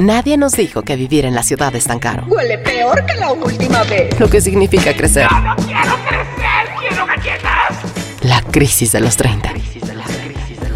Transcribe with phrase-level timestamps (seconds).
[0.00, 2.24] Nadie nos dijo que vivir en la ciudad es tan caro.
[2.26, 4.18] Huele peor que la última vez.
[4.18, 5.30] Lo que significa crecer.
[5.30, 6.74] ¡No quiero crecer!
[6.80, 8.22] ¡Quiero galletas!
[8.22, 9.52] La crisis de los 30.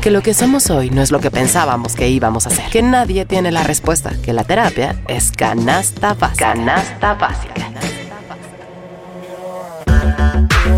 [0.02, 2.66] Que lo que somos hoy no es lo que pensábamos que íbamos a ser.
[2.70, 4.12] Que nadie tiene la respuesta.
[4.22, 6.52] Que la terapia es canasta básica.
[6.52, 7.73] Canasta básica.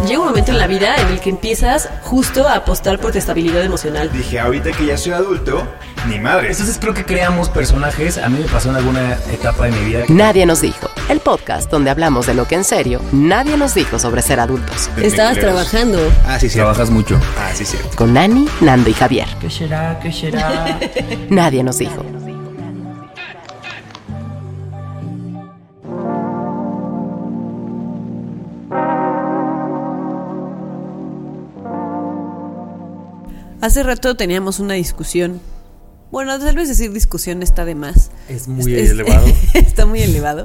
[0.07, 3.19] Llega un momento en la vida en el que empiezas justo a apostar por tu
[3.19, 4.09] estabilidad emocional.
[4.13, 5.67] Dije, ahorita que ya soy adulto,
[6.09, 6.53] ni madre.
[6.53, 8.17] Entonces creo que creamos personajes.
[8.17, 10.05] A mí me pasó en alguna etapa de mi vida.
[10.09, 10.89] Nadie nos dijo.
[11.09, 14.89] El podcast donde hablamos de lo que en serio nadie nos dijo sobre ser adultos.
[14.97, 15.99] Estabas trabajando.
[16.25, 16.71] Ah, sí, cierto.
[16.71, 17.19] Trabajas mucho.
[17.39, 17.97] Ah, sí, cierto.
[17.97, 19.27] Con Nani, Nando y Javier.
[19.41, 19.99] ¿Qué será?
[20.01, 20.79] ¿Qué será?
[21.31, 22.05] Nadie nos dijo.
[33.67, 35.41] Hace rato teníamos una discusión.
[36.13, 38.13] Bueno, tal vez decir discusión está de más.
[38.29, 39.27] Es muy Es- elevado.
[39.55, 40.45] está muy elevado.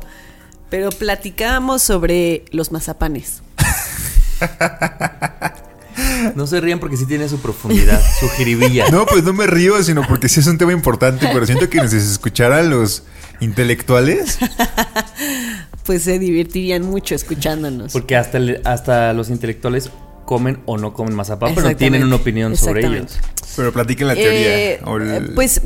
[0.71, 3.43] Pero platicábamos sobre los mazapanes.
[6.35, 8.89] No se rían porque sí tiene su profundidad, su jiribilla.
[8.89, 11.77] No, pues no me río, sino porque sí es un tema importante, pero siento que
[11.79, 13.03] nos escuchara los
[13.39, 14.39] intelectuales.
[15.85, 17.91] Pues se divertirían mucho escuchándonos.
[17.91, 19.89] Porque hasta, hasta los intelectuales
[20.25, 23.17] comen o no comen mazapán, pero tienen una opinión sobre ellos.
[23.55, 24.71] Pero platiquen la teoría.
[24.73, 25.61] Eh, o el- Pues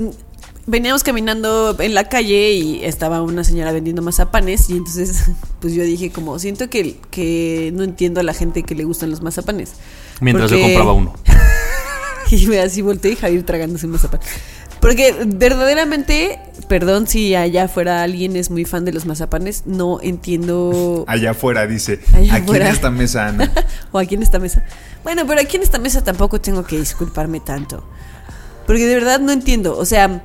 [0.67, 5.84] veníamos caminando en la calle y estaba una señora vendiendo mazapanes y entonces pues yo
[5.84, 9.73] dije como siento que, que no entiendo a la gente que le gustan los mazapanes.
[10.22, 11.14] Mientras Porque- yo compraba uno.
[12.31, 14.19] Y me así volteé y Javier tragándose un mazapán.
[14.86, 21.05] Porque verdaderamente, perdón si allá afuera alguien es muy fan de los mazapanes, no entiendo...
[21.08, 22.00] Allá afuera, dice.
[22.14, 22.67] Allá aquí afuera.
[22.69, 23.52] en esta mesa, Ana.
[23.91, 24.63] o aquí en esta mesa.
[25.03, 27.83] Bueno, pero aquí en esta mesa tampoco tengo que disculparme tanto.
[28.67, 29.75] Porque de verdad no entiendo.
[29.75, 30.23] O sea,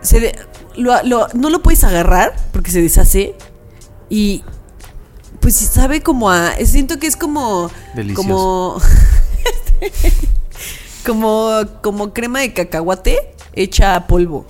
[0.00, 0.38] se de-
[0.76, 3.36] lo- lo- no lo puedes agarrar porque se deshace.
[4.10, 4.42] Y
[5.38, 6.54] pues sabe como a.
[6.64, 7.70] Siento que es como.
[7.94, 8.26] Delicioso.
[8.28, 8.80] Como.
[11.06, 11.60] como.
[11.82, 14.46] Como crema de cacahuate hecha a polvo.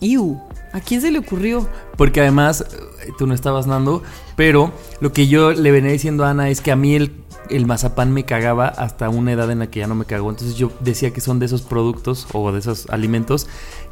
[0.00, 0.40] Iu.
[0.72, 1.68] ¿A quién se le ocurrió?
[1.96, 2.62] Porque además,
[3.06, 4.02] eh, tú no estabas dando,
[4.34, 7.12] pero lo que yo le venía diciendo a Ana es que a mí el,
[7.48, 10.30] el mazapán me cagaba hasta una edad en la que ya no me cagó.
[10.30, 13.46] Entonces yo decía que son de esos productos o de esos alimentos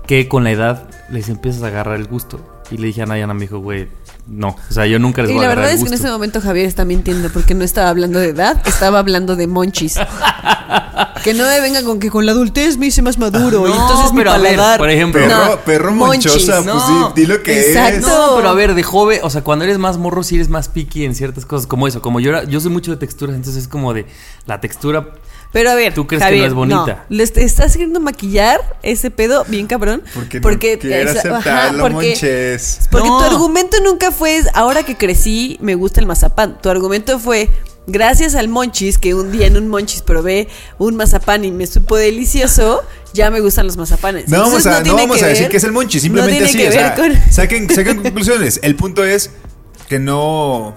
[0.07, 2.41] que con la edad les empiezas a agarrar el gusto.
[2.73, 3.89] Y le dije a Ana y Ana me dijo, güey,
[4.27, 4.49] no.
[4.49, 5.95] O sea, yo nunca les Y voy la a agarrar verdad el es que en
[5.95, 9.97] este momento Javier está mintiendo porque no estaba hablando de edad, estaba hablando de monchis.
[11.25, 13.81] que no me venga con que con la adultez me hice más maduro y No,
[13.81, 16.73] entonces mi pero a ver, por ejemplo- Perro, No, perro monchis, monchosa, no.
[16.73, 17.97] pues sí, di lo que Exacto.
[17.99, 18.03] es.
[18.07, 20.69] No, pero a ver, de joven, o sea, cuando eres más morro, sí eres más
[20.69, 22.03] picky en ciertas cosas, como eso.
[22.03, 24.07] Como yo era, yo soy mucho de texturas, entonces es como de
[24.47, 25.07] la textura.
[25.53, 27.05] Pero a ver, ¿Tú crees que no es bonita?
[27.11, 30.03] ¿Le est- estás queriendo maquillar ese pedo bien cabrón?
[30.15, 32.81] Porque, porque no ajá, aceptarlo, porque- monches.
[32.91, 33.19] Porque No.
[33.19, 36.57] tu argumento nunca fue, ahora que crecí, me gusta el mazapán.
[36.63, 37.51] Tu argumento fue,
[37.87, 40.49] gracias al monchis, que un día en un monchis probé
[40.79, 44.29] un mazapán y me supo delicioso, ya me gustan los mazapanes.
[44.31, 45.99] No vamos Entonces, a, no tiene vamos que a decir ver- que es el monchi,
[45.99, 46.59] no simplemente tiene así.
[46.59, 48.59] que o sea, ver con- saquen, saquen conclusiones.
[48.63, 49.31] El punto es
[49.89, 50.75] que no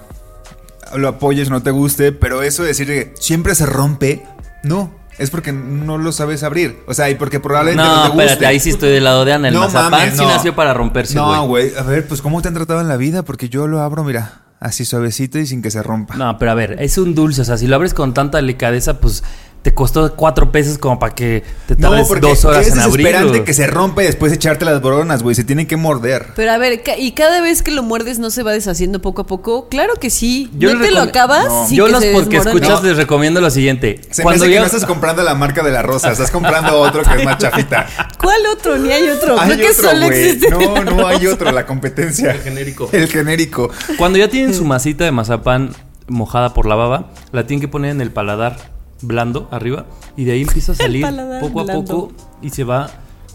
[0.98, 4.24] lo apoyes, no te guste, pero eso de decir que siempre se rompe,
[4.66, 5.04] no.
[5.18, 6.84] Es porque no lo sabes abrir.
[6.88, 8.24] O sea, y porque probablemente no, No, te guste.
[8.26, 9.48] espérate, ahí sí estoy del lado de Ana.
[9.48, 10.28] El No mazapán mames, sí no.
[10.28, 11.32] nació para romperse, güey.
[11.36, 11.72] No, güey.
[11.78, 13.24] A ver, pues ¿cómo te han tratado en la vida?
[13.24, 16.16] Porque yo lo abro, mira, así suavecito y sin que se rompa.
[16.18, 17.44] No, pero a ver, es un dulce.
[17.44, 19.24] O sea, si lo abres con tanta delicadeza, pues
[19.66, 23.10] te costó cuatro pesos como para que te tardes porque dos horas es en abrirlo.
[23.10, 25.34] desesperante que se rompe y después echarte las boronas, güey.
[25.34, 26.28] Se tienen que morder.
[26.36, 29.24] Pero a ver, ca- ¿y cada vez que lo muerdes no se va deshaciendo poco
[29.24, 29.68] a poco?
[29.68, 30.52] Claro que sí.
[30.56, 31.48] Yo ¿No te lo acabas?
[31.48, 31.68] No.
[31.72, 32.42] Yo que los se desmorona.
[32.52, 34.02] escuchas les recomiendo lo siguiente.
[34.12, 36.80] Se me Cuando hace que no estás comprando la marca de la rosa, estás comprando
[36.80, 37.88] otro que es más chafita.
[38.22, 38.78] ¿Cuál otro?
[38.78, 39.40] Ni hay otro.
[39.42, 40.26] Hay que otro, solo güey.
[40.26, 40.50] existe.
[40.52, 42.30] No, no hay otro, la competencia.
[42.34, 42.88] El genérico.
[42.92, 43.72] El genérico.
[43.98, 45.72] Cuando ya tienen su masita de mazapán
[46.08, 49.86] mojada por la baba, la tienen que poner en el paladar blando arriba
[50.16, 51.06] y de ahí empieza a salir
[51.42, 51.84] poco a blando.
[51.84, 52.90] poco y se va.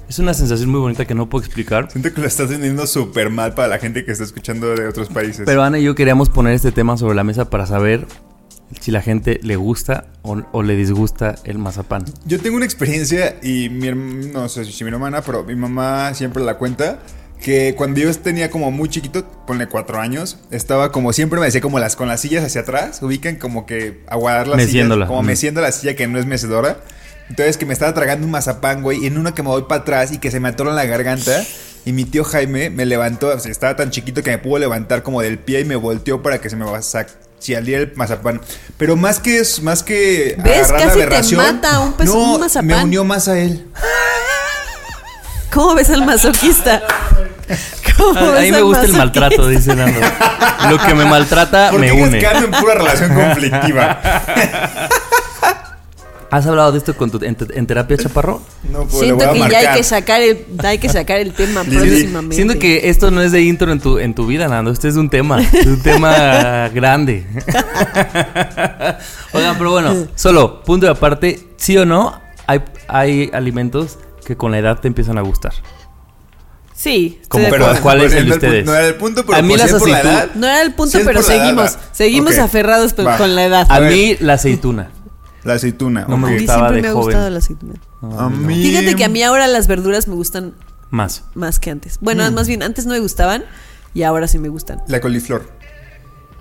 [0.09, 1.89] Es una sensación muy bonita que no puedo explicar.
[1.91, 5.09] Siento que lo estás vendiendo súper mal para la gente que está escuchando de otros
[5.15, 5.43] países.
[5.47, 8.07] Pero Ana y yo queríamos poner este tema sobre la mesa para saber
[8.81, 12.05] si la gente le gusta o, o le disgusta el mazapán.
[12.25, 13.91] Yo tengo una experiencia y mi
[14.33, 16.99] no sé si mi hermana, pero mi mamá siempre la cuenta.
[17.43, 21.61] Que cuando yo tenía como muy chiquito, ponle cuatro años, estaba como siempre me decía
[21.63, 25.07] como las con las sillas hacia atrás, ubican como que aguadar la Meciéndola.
[25.07, 25.27] silla, como Mm.
[25.27, 26.79] meciendo la silla que no es mecedora.
[27.31, 29.83] Entonces que me estaba tragando un mazapán, güey, y en una que me voy para
[29.83, 31.43] atrás y que se me atoró en la garganta.
[31.87, 35.03] Y mi tío Jaime me levantó, o sea, estaba tan chiquito que me pudo levantar
[35.03, 36.67] como del pie y me volteó para que se me
[37.39, 38.41] saliera el mazapán.
[38.77, 40.69] Pero más que es, más que ¿Ves?
[40.69, 42.67] agarrar la Casi te aberración, mata un peso- no, un mazapán.
[42.67, 43.67] me unió más a él.
[45.53, 46.83] ¿Cómo ves al masoquista?
[47.97, 50.01] ¿Cómo A, a mí me gusta el maltrato, dice Nando.
[50.71, 52.05] Lo que me maltrata ¿Por me qué une.
[52.07, 54.01] sigues quedando en pura relación conflictiva?
[56.33, 58.41] ¿Has hablado de esto con tu- en, te- en terapia, Chaparro?
[58.71, 61.19] No, pues le voy Siento a que ya hay que sacar el, hay que sacar
[61.19, 62.37] el tema próximamente.
[62.37, 64.71] Siento que esto no es de intro en tu, en tu vida, Nando.
[64.71, 65.43] Este es un tema.
[65.43, 67.27] Es un tema grande.
[69.33, 73.99] Oigan, pero bueno, solo, punto de aparte, sí o no, hay, hay alimentos
[74.31, 75.53] que con la edad te empiezan a gustar.
[76.73, 77.67] Sí, Como pero.
[77.83, 78.65] ¿cuál es el de no era ustedes?
[78.67, 80.31] No era el punto, pero A mí las si es por la aceitu- edad.
[80.37, 81.79] No era el punto, Si pero edad, seguimos.
[81.93, 83.19] Seguimos aferrados Va.
[83.19, 83.67] con la edad.
[83.69, 84.91] A A mí, la aceituna.
[85.45, 86.05] La aceituna.
[86.09, 86.29] No me ok.
[86.29, 87.75] A mí gustaba siempre de me ha gustado la aceituna.
[88.19, 88.63] A mí.
[88.63, 90.55] Fíjate que a mí ahora las verduras me gustan
[90.91, 91.25] Más.
[91.35, 91.99] más que antes.
[92.01, 92.35] Bueno, Mm.
[92.35, 93.45] más bien, antes no me gustaban
[93.93, 94.81] y ahora sí me gustan.
[94.87, 95.51] La coliflor.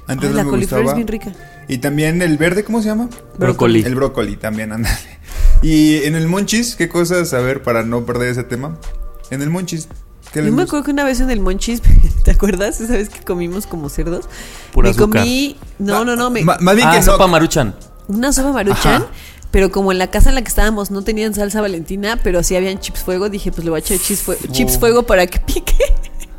[0.10, 1.00] Antes Ay, no la me coliflor gustaba.
[1.00, 1.32] es bien rica.
[1.68, 3.10] Y también el verde, ¿cómo se llama?
[3.38, 3.84] Brócoli.
[3.84, 4.98] El brócoli también, ándale.
[5.62, 7.34] Y en el monchis, ¿qué cosas?
[7.34, 8.78] A ver, para no perder ese tema.
[9.30, 9.88] En el monchis,
[10.34, 11.82] ¿qué les Yo me acuerdo que una vez en el Monchis,
[12.24, 12.82] ¿te acuerdas?
[12.82, 14.26] Esa vez que comimos como cerdos.
[14.74, 15.22] Pura me azúcar.
[15.22, 17.04] comí, no, no, no, me, Ma- más bien Ah, que no.
[17.06, 17.76] sopa maruchan.
[18.08, 19.08] una sopa maruchan, Ajá.
[19.52, 22.56] pero como en la casa en la que estábamos no tenían salsa valentina, pero sí
[22.56, 24.80] habían chips fuego, dije, pues le voy a echar chips, fue- chips Oh.
[24.80, 25.76] fuego para que pique.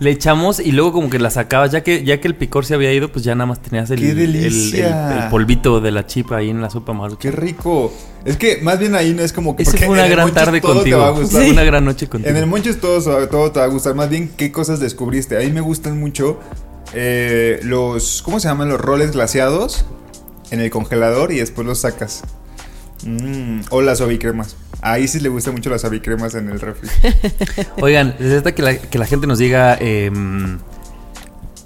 [0.00, 2.74] Le echamos y luego como que la sacabas, ya que, ya que el picor se
[2.74, 6.06] había ido, pues ya nada más tenías el, ¡Qué el- el- el polvito de la
[6.06, 7.18] chipa ahí en la sopa maruchan.
[7.20, 7.92] Qué rico.
[8.24, 9.62] Es que más bien ahí no es como que.
[9.62, 11.14] Esa fue una gran tarde contigo.
[11.26, 12.30] Fue una gran noche contigo.
[12.30, 13.94] En el Monchis todo, todo te va a gustar.
[13.94, 15.36] Más bien, ¿qué cosas descubriste?
[15.36, 16.40] A mí me gustan mucho
[16.94, 18.22] eh, los.
[18.22, 18.68] ¿Cómo se llaman?
[18.70, 19.84] Los roles glaseados
[20.50, 22.22] en el congelador y después los sacas.
[23.04, 24.56] Mm, o las suavicremas.
[24.82, 26.88] Ahí sí le gusta mucho las suavicremas en el refri.
[27.80, 30.10] Oigan, necesita que la, que la gente nos diga eh,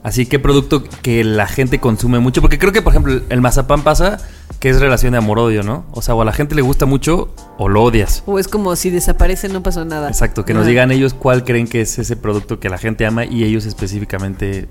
[0.02, 2.40] así qué producto que la gente consume mucho.
[2.40, 4.18] Porque creo que, por ejemplo, el mazapán pasa
[4.60, 5.84] que es relación de amor-odio, ¿no?
[5.92, 8.22] O sea, o a la gente le gusta mucho o lo odias.
[8.26, 10.08] O es como si desaparece, no pasó nada.
[10.08, 13.24] Exacto, que nos digan ellos cuál creen que es ese producto que la gente ama
[13.24, 14.68] y ellos específicamente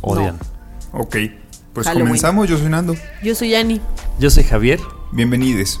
[0.00, 0.38] odian.
[0.92, 1.16] Ok.
[1.72, 2.08] Pues Halloween.
[2.08, 2.48] comenzamos.
[2.48, 2.94] Yo soy Nando.
[3.22, 3.80] Yo soy Ani.
[4.18, 4.78] Yo soy Javier.
[5.12, 5.80] Bienvenidos.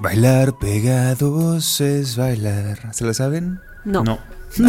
[0.00, 2.94] Bailar pegados es bailar.
[2.94, 3.60] ¿Se lo saben?
[3.84, 4.02] No.
[4.02, 4.18] No.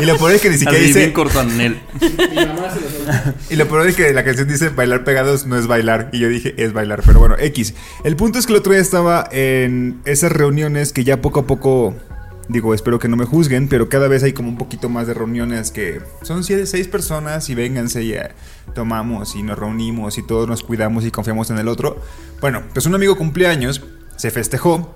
[0.00, 0.98] Y lo peor es que ni siquiera Así, dice.
[1.00, 1.80] bien cortonel.
[3.48, 6.08] Y lo peor es que la canción dice bailar pegados no es bailar.
[6.12, 7.02] Y yo dije es bailar.
[7.06, 7.74] Pero bueno, X.
[8.02, 11.46] El punto es que el otro día estaba en esas reuniones que ya poco a
[11.46, 11.94] poco.
[12.48, 15.14] Digo, espero que no me juzguen, pero cada vez hay como un poquito más de
[15.14, 18.32] reuniones que son siete, seis personas y vénganse y eh,
[18.74, 22.02] tomamos y nos reunimos y todos nos cuidamos y confiamos en el otro.
[22.42, 23.82] Bueno, pues un amigo cumpleaños
[24.16, 24.94] se festejó,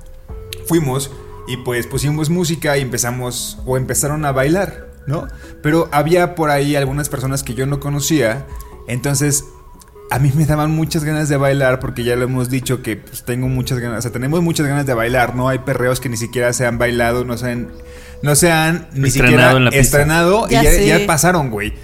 [0.67, 1.11] fuimos
[1.47, 5.27] y pues pusimos música y empezamos o empezaron a bailar, ¿no?
[5.63, 8.47] Pero había por ahí algunas personas que yo no conocía,
[8.87, 9.45] entonces
[10.11, 13.25] a mí me daban muchas ganas de bailar porque ya lo hemos dicho que pues,
[13.25, 16.17] tengo muchas ganas, o sea, tenemos muchas ganas de bailar, no hay perreos que ni
[16.17, 17.69] siquiera se han bailado, no se han,
[18.23, 19.83] no se han ni Estrenado siquiera en la pista.
[19.83, 21.75] estrenado Ya y ya, ya pasaron, güey.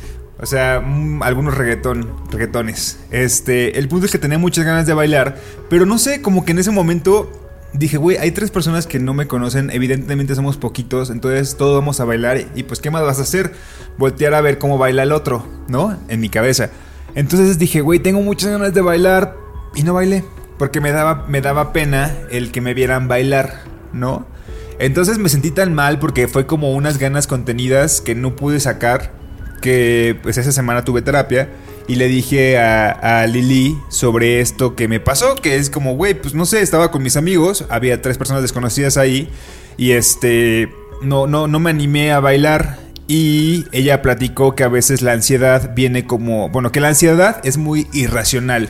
[0.40, 2.98] O sea, mm, algunos reggaetón, reggaetones.
[3.10, 5.36] Este, el punto es que tenía muchas ganas de bailar,
[5.70, 7.30] pero no sé, como que en ese momento
[7.74, 12.00] dije, güey, hay tres personas que no me conocen, evidentemente somos poquitos, entonces todos vamos
[12.00, 13.52] a bailar y pues ¿qué más vas a hacer?
[13.98, 15.96] Voltear a ver cómo baila el otro, ¿no?
[16.08, 16.70] En mi cabeza.
[17.14, 19.36] Entonces dije, güey, tengo muchas ganas de bailar
[19.74, 20.24] y no bailé,
[20.58, 23.62] porque me daba, me daba pena el que me vieran bailar,
[23.92, 24.26] ¿no?
[24.78, 29.12] Entonces me sentí tan mal porque fue como unas ganas contenidas que no pude sacar,
[29.64, 31.48] que pues esa semana tuve terapia
[31.88, 32.90] y le dije a,
[33.22, 36.90] a Lili sobre esto que me pasó, que es como, güey, pues no sé, estaba
[36.90, 39.30] con mis amigos, había tres personas desconocidas ahí
[39.78, 40.68] y este,
[41.00, 42.76] no, no, no me animé a bailar
[43.08, 47.56] y ella platicó que a veces la ansiedad viene como, bueno, que la ansiedad es
[47.56, 48.68] muy irracional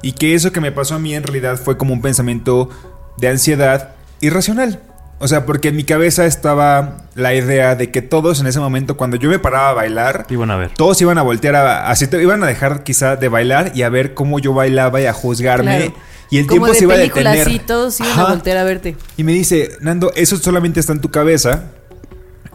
[0.00, 2.70] y que eso que me pasó a mí en realidad fue como un pensamiento
[3.18, 4.80] de ansiedad irracional.
[5.18, 8.98] O sea, porque en mi cabeza estaba la idea de que todos en ese momento,
[8.98, 10.72] cuando yo me paraba a bailar, iban a ver.
[10.74, 11.90] todos iban a voltear a.
[11.90, 15.06] Así te iban a dejar quizá de bailar y a ver cómo yo bailaba y
[15.06, 15.76] a juzgarme.
[15.78, 15.94] Claro.
[16.28, 17.40] Y el Como tiempo de se iba a detener.
[17.40, 18.22] así, todos iban Ajá.
[18.26, 18.96] a voltear a verte.
[19.16, 21.70] Y me dice, Nando, eso solamente está en tu cabeza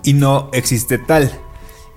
[0.03, 1.31] y no existe tal.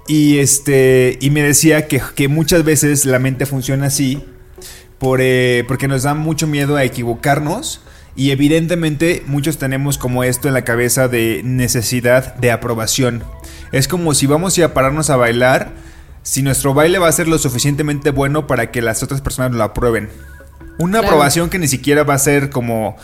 [0.07, 1.19] Y este.
[1.21, 4.25] Y me decía que, que muchas veces la mente funciona así.
[4.99, 7.83] Por, eh, porque nos da mucho miedo a equivocarnos.
[8.17, 13.25] Y evidentemente muchos tenemos como esto en la cabeza de necesidad de aprobación.
[13.73, 15.73] Es como si vamos a pararnos a bailar.
[16.23, 19.63] Si nuestro baile va a ser lo suficientemente bueno para que las otras personas lo
[19.65, 20.09] aprueben.
[20.79, 21.09] Una Claro.
[21.09, 22.97] aprobación que ni siquiera va a ser como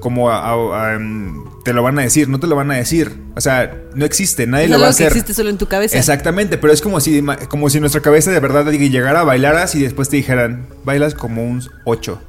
[0.00, 2.74] como a- a- a, em, te lo van a decir, no te lo van a
[2.76, 3.18] decir.
[3.34, 5.16] O sea, no existe, nadie Es lo va a algo que hacer.
[5.18, 5.98] existe solo en tu cabeza.
[5.98, 9.82] Exactamente, pero es como si, como si nuestra cabeza de verdad llegara a bailaras y
[9.82, 12.22] después te dijeran, bailas como un 8,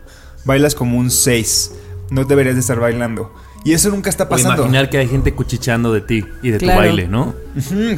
[0.45, 1.73] bailas como un 6,
[2.11, 3.33] no deberías de estar bailando.
[3.63, 4.63] Y eso nunca está O pasando.
[4.63, 6.79] imaginar que hay gente cuchicheando de ti y de Claro.
[6.81, 7.35] tu baile, ¿no?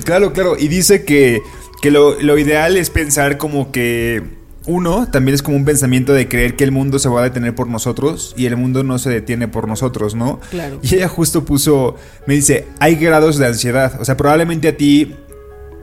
[0.03, 0.55] Claro, claro.
[0.57, 1.41] Y dice que,
[1.81, 4.23] que lo, lo ideal es pensar como que
[4.65, 7.55] uno también es como un pensamiento de creer que el mundo se va a detener
[7.55, 10.39] por nosotros y el mundo no se detiene por nosotros, ¿no?
[10.51, 10.79] Claro.
[10.81, 11.95] Y ella justo puso,
[12.27, 13.99] me dice, hay grados de ansiedad.
[13.99, 15.15] O sea, probablemente a ti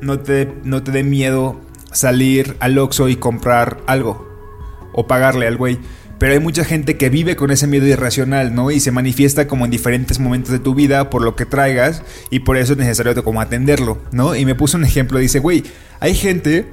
[0.01, 1.61] no te, no te dé miedo
[1.93, 4.29] salir al Oxxo y comprar algo
[4.93, 5.79] o pagarle al güey.
[6.19, 8.71] Pero hay mucha gente que vive con ese miedo irracional, ¿no?
[8.71, 12.41] Y se manifiesta como en diferentes momentos de tu vida por lo que traigas y
[12.41, 14.35] por eso es necesario como atenderlo, ¿no?
[14.35, 15.63] Y me puso un ejemplo, dice, güey,
[16.01, 16.67] hay gente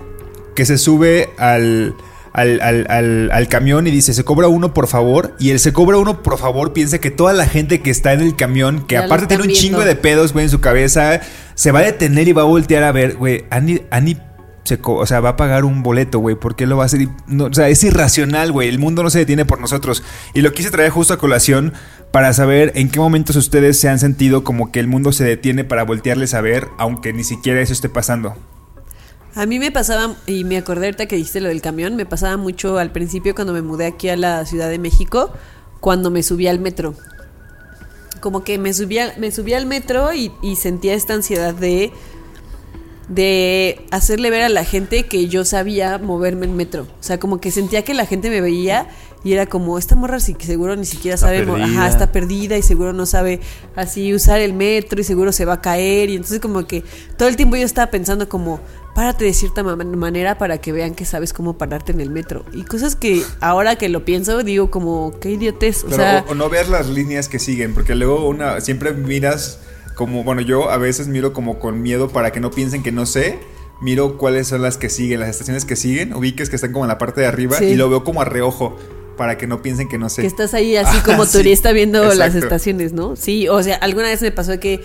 [0.56, 1.94] que se sube al,
[2.34, 5.74] al, al- al- al camión y dice, se cobra uno por favor, y el se
[5.74, 8.96] cobra uno por favor piensa que toda la gente que está en el camión, que
[8.96, 11.22] Ya aparte tiene un chingo de pedos, güey, en su cabeza,
[11.54, 14.18] se va a detener y va a voltear a ver, güey, Ani, Ani
[14.66, 16.36] se o sea, va a pagar un boleto, güey.
[16.36, 17.08] ¿Por qué lo va a hacer?
[17.40, 18.68] O sea, es irracional, güey.
[18.68, 20.04] El mundo no se detiene por nosotros.
[20.34, 21.74] Y lo quise traer justo a colación
[22.12, 25.64] para saber en qué momentos ustedes se han sentido como que el mundo se detiene
[25.64, 28.36] para voltearles a ver, aunque ni siquiera eso esté pasando.
[29.36, 32.38] A mí me pasaba, y me acordé ahorita que dijiste lo del camión, me pasaba
[32.38, 35.32] mucho al principio cuando me mudé aquí a la Ciudad de México,
[35.80, 36.96] cuando me subía al metro.
[38.22, 41.92] Como que me subía, me subía al metro y sentía esta ansiedad de,
[43.08, 46.84] de hacerle ver a la gente que yo sabía moverme en metro.
[46.84, 48.88] O sea, como que sentía que la gente me veía
[49.24, 52.58] y era como, esta morra sí que seguro ni siquiera Está sabe, ajá, está perdida
[52.58, 53.40] y seguro no sabe
[53.76, 56.10] así usar el metro y seguro se va a caer.
[56.10, 56.84] Y entonces como que
[57.18, 58.60] todo el tiempo yo estaba pensando como,
[58.94, 62.46] párate de cierta ma- manera para que vean que sabes cómo pararte en el metro.
[62.54, 65.84] Y cosas que ahora que lo pienso digo como, qué idiotez.
[65.84, 68.94] O Pero, sea, o, o no ver las líneas que siguen, porque luego una siempre
[68.94, 69.60] miras
[69.96, 73.06] como, bueno, yo a veces miro como con miedo para que no piensen que no
[73.06, 73.40] sé.
[73.82, 76.90] Miro cuáles son las que siguen, las estaciones que siguen, ubiques que están como en
[76.90, 77.66] la parte de arriba Sí.
[77.66, 78.78] y lo veo como a reojo
[79.18, 80.22] para que no piensen que no sé.
[80.22, 83.16] que estás ahí así Ah, como sí, turista viendo las estaciones, ¿no?
[83.18, 84.82] Sí, o sea, alguna vez me pasó que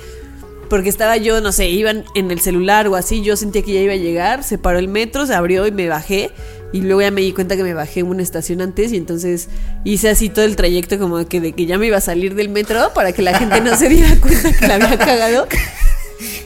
[0.70, 3.80] porque estaba yo, no sé, iban en el celular o así, yo sentía que ya
[3.80, 6.30] iba a llegar, se paró el metro, se abrió y me bajé
[6.72, 9.48] y luego ya me di cuenta que me bajé en una estación antes y entonces
[9.84, 12.48] hice así todo el trayecto como que de que ya me iba a salir del
[12.48, 15.48] metro para que la gente no se diera cuenta que la había cagado.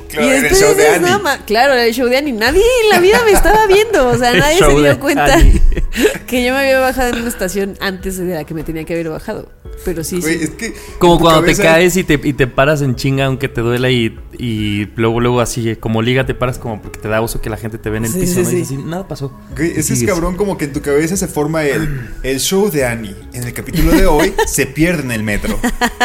[0.09, 1.11] Claro, y en el después show de dices, Annie.
[1.11, 1.39] "No, ma-".
[1.45, 4.39] claro, el show de Annie, nadie en la vida me estaba viendo, o sea, El
[4.39, 5.61] nadie se de dio cuenta Annie.
[6.27, 8.95] que yo me había bajado en una estación antes de la que me tenía que
[8.95, 9.49] haber bajado.
[9.85, 10.45] Pero sí, Güey, sí.
[10.45, 13.49] es que Como cuando cabeza- te caes y te, y te paras en chinga aunque
[13.49, 17.21] te duela y, y luego, luego así, como liga te paras como porque te da
[17.21, 18.59] oso que la gente te ve en el Sí, piso, sí, ¿no?
[18.59, 19.33] Y así, nada pasó.
[19.57, 22.85] Güey, ese es cabrón como que en tu cabeza se forma el, el show de
[22.87, 23.17] Annie.
[23.33, 25.59] En el capítulo de hoy se pierde en el metro.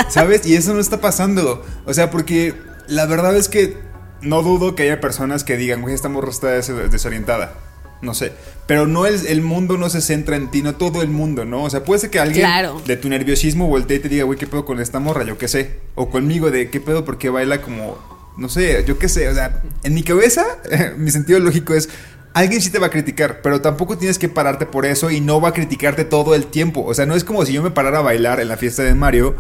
[0.10, 0.46] ¿Sabes?
[0.48, 1.64] Y eso no está pasando.
[1.86, 2.56] O sea, porque
[2.88, 3.78] la verdad es que
[4.22, 7.54] no dudo que haya personas que digan, güey, esta morra está des- desorientada.
[8.02, 8.32] No sé.
[8.66, 11.64] Pero no el, el mundo no se centra en ti, no todo el mundo, ¿no?
[11.64, 12.82] O sea, puede ser que alguien Claro.
[12.86, 15.24] de tu nerviosismo voltee y te diga, güey, ¿qué pedo con esta morra?
[15.26, 15.80] Yo qué sé.
[15.96, 17.04] O conmigo de, ¿qué pedo?
[17.04, 17.98] Porque baila como,
[18.38, 19.28] no sé, yo qué sé.
[19.28, 20.46] O sea, en mi cabeza,
[20.98, 21.90] mi sentido lógico es,
[22.34, 25.42] alguien sí te va a criticar, pero tampoco tienes que pararte por eso y no
[25.42, 26.86] va a criticarte todo el tiempo.
[26.86, 28.94] O sea, no es como si yo me parara a bailar en la fiesta de
[28.96, 29.36] Mario.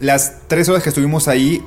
[0.00, 1.64] Las tres horas que estuvimos ahí,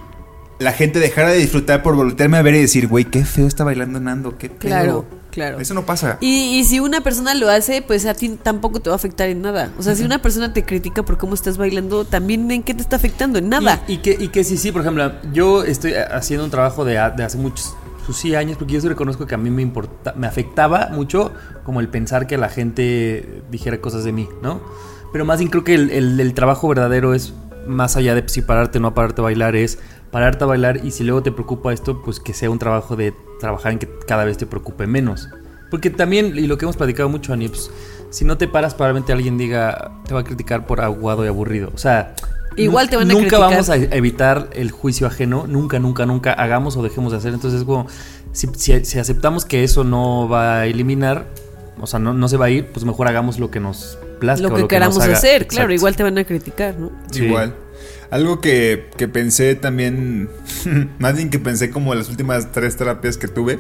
[0.60, 3.64] la gente dejara de disfrutar por voltearme a ver y decir, güey, qué feo está
[3.64, 4.58] bailando Nando, qué pedo".
[4.60, 5.60] Claro, claro.
[5.60, 6.18] Eso no pasa.
[6.22, 9.30] Y, y si una persona lo hace, pues a ti tampoco te va a afectar
[9.30, 9.72] en nada.
[9.78, 12.82] O sea, si una persona te critica por cómo estás bailando, también en qué te
[12.82, 13.82] está afectando, en nada.
[13.88, 16.94] Y, y que, y que sí, sí, por ejemplo, yo estoy haciendo un trabajo de,
[16.94, 17.74] de hace muchos
[18.14, 21.32] sí, años, porque yo sí reconozco que a mí me importa, me afectaba mucho
[21.64, 24.60] como el pensar que la gente dijera cosas de mí, ¿no?
[25.14, 27.34] Pero más bien creo que el, el- el trabajo verdadero es
[27.70, 29.80] más allá de si pararte o no pararte a bailar, es
[30.12, 33.14] pararte a bailar y si luego te preocupa esto, pues que sea un trabajo de
[33.40, 35.30] trabajar en que cada vez te preocupe menos.
[35.72, 37.70] Porque también, y lo que hemos platicado mucho, Ani, pues,
[38.10, 41.72] si no te paras, probablemente alguien diga, te va a criticar por aguado y aburrido.
[41.74, 42.16] O sea,
[42.56, 43.52] Igual te van a Nunca criticar.
[43.52, 47.34] vamos a evitar el juicio ajeno, nunca, nunca, nunca hagamos o dejemos de hacer.
[47.36, 47.86] Entonces, es como,
[48.32, 51.28] si, si- si aceptamos que eso no va a eliminar,
[51.80, 54.44] o sea, no, no se va a ir, pues mejor hagamos lo que nos plazca.
[54.44, 55.74] lo o que nos queramos haga- hacer, claro, Exacto.
[55.74, 56.92] igual te van a criticar, ¿no?
[57.12, 57.24] Sí.
[57.26, 57.56] Igual.
[58.12, 60.30] Algo que, que pensé también,
[61.00, 63.60] más bien que pensé como las últimas tres terapias que tuve,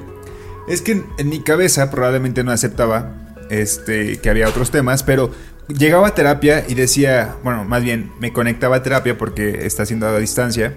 [0.67, 5.31] es que en, en mi cabeza probablemente no aceptaba este, que había otros temas, pero
[5.67, 10.07] llegaba a terapia y decía, bueno, más bien me conectaba a terapia porque está haciendo
[10.07, 10.73] a distancia.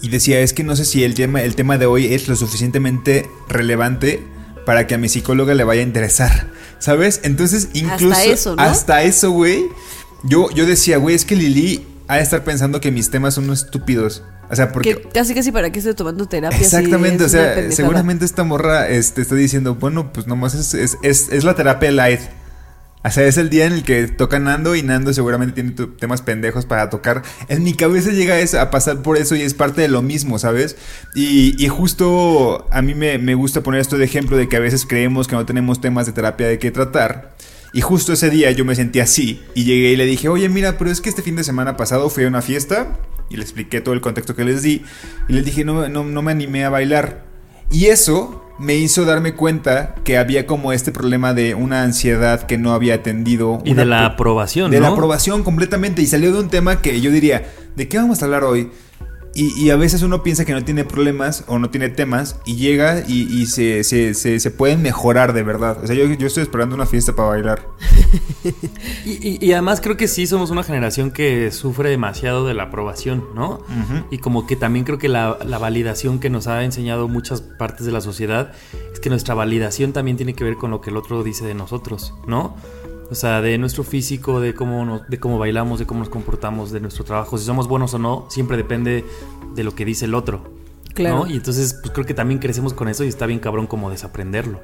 [0.00, 2.36] Y decía, es que no sé si el tema, el tema de hoy es lo
[2.36, 4.22] suficientemente relevante
[4.64, 6.48] para que a mi psicóloga le vaya a interesar.
[6.78, 7.20] ¿Sabes?
[7.22, 8.20] Entonces, incluso.
[8.20, 8.62] eso, ¿no?
[8.62, 9.64] Hasta eso, güey.
[10.22, 13.44] Yo, yo decía, güey, es que Lili ha de estar pensando que mis temas son
[13.44, 14.22] unos estúpidos.
[14.50, 14.96] O sea, porque.
[14.96, 16.58] Que casi casi para qué estoy tomando terapia.
[16.58, 20.98] si Exactamente, o sea, seguramente esta morra este, está diciendo, bueno, pues nomás es, es,
[21.02, 22.20] es, es la terapia light.
[23.04, 26.22] O sea, es el día en el que toca Nando y Nando seguramente tiene temas
[26.22, 27.22] pendejos para tocar.
[27.48, 30.76] En mi cabeza llega a pasar por eso y es parte de lo mismo, ¿sabes?
[31.14, 34.60] Y, y justo a mí me, me gusta poner esto de ejemplo de que a
[34.60, 37.36] veces creemos que no tenemos temas de terapia de qué tratar.
[37.74, 40.78] Y justo ese día yo me sentí así y llegué y le dije, oye, mira,
[40.78, 43.80] pero es que este fin de semana pasado fui a una fiesta y le expliqué
[43.80, 44.82] todo el contexto que les di
[45.28, 47.33] y les dije, no, no, no me animé a bailar.
[47.70, 52.56] Y eso me hizo darme cuenta que había como este problema de una ansiedad que
[52.56, 53.60] no había atendido.
[53.64, 54.84] Y de la pro- aprobación, De ¿no?
[54.86, 56.02] la aprobación completamente.
[56.02, 58.70] Y salió de un tema que yo diría, ¿de qué vamos a hablar hoy?
[59.34, 62.54] Y, y a veces uno piensa que no tiene problemas o no tiene temas y
[62.56, 65.78] llega y, y se, se, se, se pueden mejorar de verdad.
[65.82, 67.66] O sea, yo, yo estoy esperando una fiesta para bailar.
[69.06, 72.64] Y, y- y además creo que sí somos una generación que sufre demasiado de la
[72.64, 73.60] aprobación, ¿no?
[74.10, 77.84] Y como que también creo que la, la validación que nos ha enseñado muchas partes
[77.86, 78.52] de la sociedad
[78.92, 81.54] es que nuestra validación también tiene que ver con lo que el otro dice de
[81.54, 82.54] nosotros, ¿no?
[83.14, 86.72] O sea, de nuestro físico, de cómo, nos- de cómo bailamos, de cómo nos comportamos,
[86.72, 87.38] de nuestro trabajo.
[87.38, 89.04] Si somos buenos o no, siempre depende
[89.54, 90.42] de lo que dice el otro.
[90.94, 91.18] Claro.
[91.24, 91.30] ¿no?
[91.30, 94.60] Y entonces, pues creo que también crecemos con eso y está bien cabrón como desaprenderlo.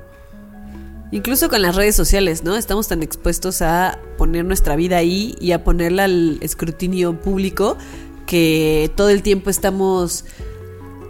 [1.13, 2.57] Incluso con las redes sociales, ¿no?
[2.57, 7.77] Estamos tan expuestos a poner nuestra vida ahí y a ponerla al escrutinio público
[8.27, 10.25] que todo el tiempo estamos...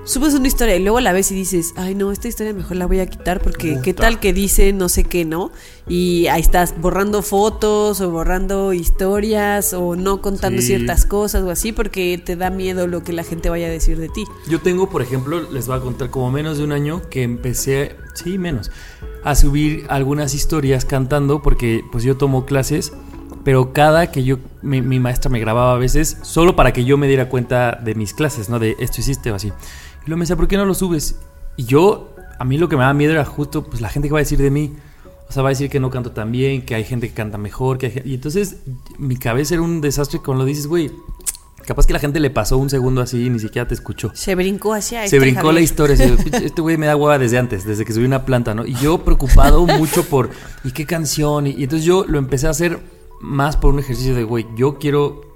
[0.05, 2.87] Subes una historia y luego la ves y dices, ay no, esta historia mejor la
[2.87, 5.53] voy a quitar porque qué tal que dice no sé qué, ¿no?
[5.89, 10.69] Y ahí estás borrando fotos o borrando historias o no contando Sí.
[10.69, 13.99] ciertas cosas o así porque te da miedo lo que la gente vaya a decir
[13.99, 14.25] de ti.
[14.49, 17.95] Yo tengo, por ejemplo, les voy a contar como menos de un año que empecé,
[18.15, 18.71] sí, menos,
[19.23, 22.93] a subir algunas historias cantando porque pues yo tomo clases,
[23.45, 26.97] pero cada que yo, mi, mi maestra me grababa a veces solo para que yo
[26.99, 28.59] me diera cuenta de mis clases, ¿no?
[28.59, 29.53] De esto hiciste o así.
[30.05, 31.17] Y luego me decía, ¿por qué no lo subes?
[31.57, 34.13] Y yo, a mí lo que me daba miedo era justo pues la gente que
[34.13, 34.73] va a decir de mí.
[35.29, 37.39] O sea, va a decir que no canto tan bien, que hay gente que canta
[37.39, 38.57] mejor, que hay Y entonces
[38.99, 40.91] mi cabeza era un desastre cuando lo dices, güey.
[41.67, 44.11] Capaz que la gente le pasó un segundo así y ni siquiera te escuchó.
[44.15, 45.95] Se brincó hacia Se brincó la historia.
[45.95, 48.55] así de, "Pinche, Este güey me da hueva desde antes, desde que subí una planta,
[48.55, 48.67] ¿no?
[48.67, 50.31] Y yo preocupado mucho por,
[50.65, 51.47] ¿y qué canción?
[51.47, 52.81] Y, y entonces yo lo empecé a hacer
[53.21, 55.30] más por un ejercicio de, güey, yo quiero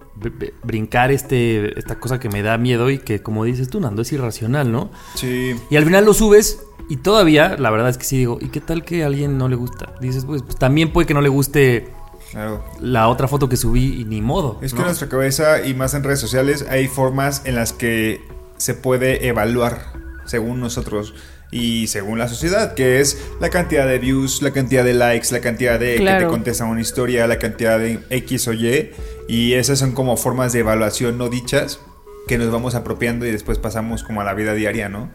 [0.63, 4.13] brincar este, esta cosa que me da miedo y que, como dices tú, Nando, es
[4.13, 4.91] irracional, ¿no?
[5.15, 5.55] Sí.
[5.71, 8.61] Y al final lo subes y todavía, la verdad es que sí digo, ¿y qué
[8.61, 9.95] tal que a alguien no le gusta?
[10.01, 11.89] Dices, pues, pues, también puede que no le guste
[12.31, 12.65] Claro.
[12.81, 14.59] la otra foto que subí y ni modo.
[14.61, 14.83] Es que ¿no?
[14.85, 18.21] en nuestra cabeza y más en redes sociales hay formas en las que
[18.57, 19.93] se puede evaluar
[20.27, 21.15] según nosotros
[21.51, 25.41] y según la sociedad, que es la cantidad de views, la cantidad de likes, la
[25.41, 26.29] cantidad de que te Claro.
[26.29, 28.91] contestan una historia, la cantidad de X o Y,
[29.29, 31.79] y esas son como formas de evaluación no dichas
[32.27, 35.11] que nos vamos apropiando y después pasamos como a la vida diaria, ¿no?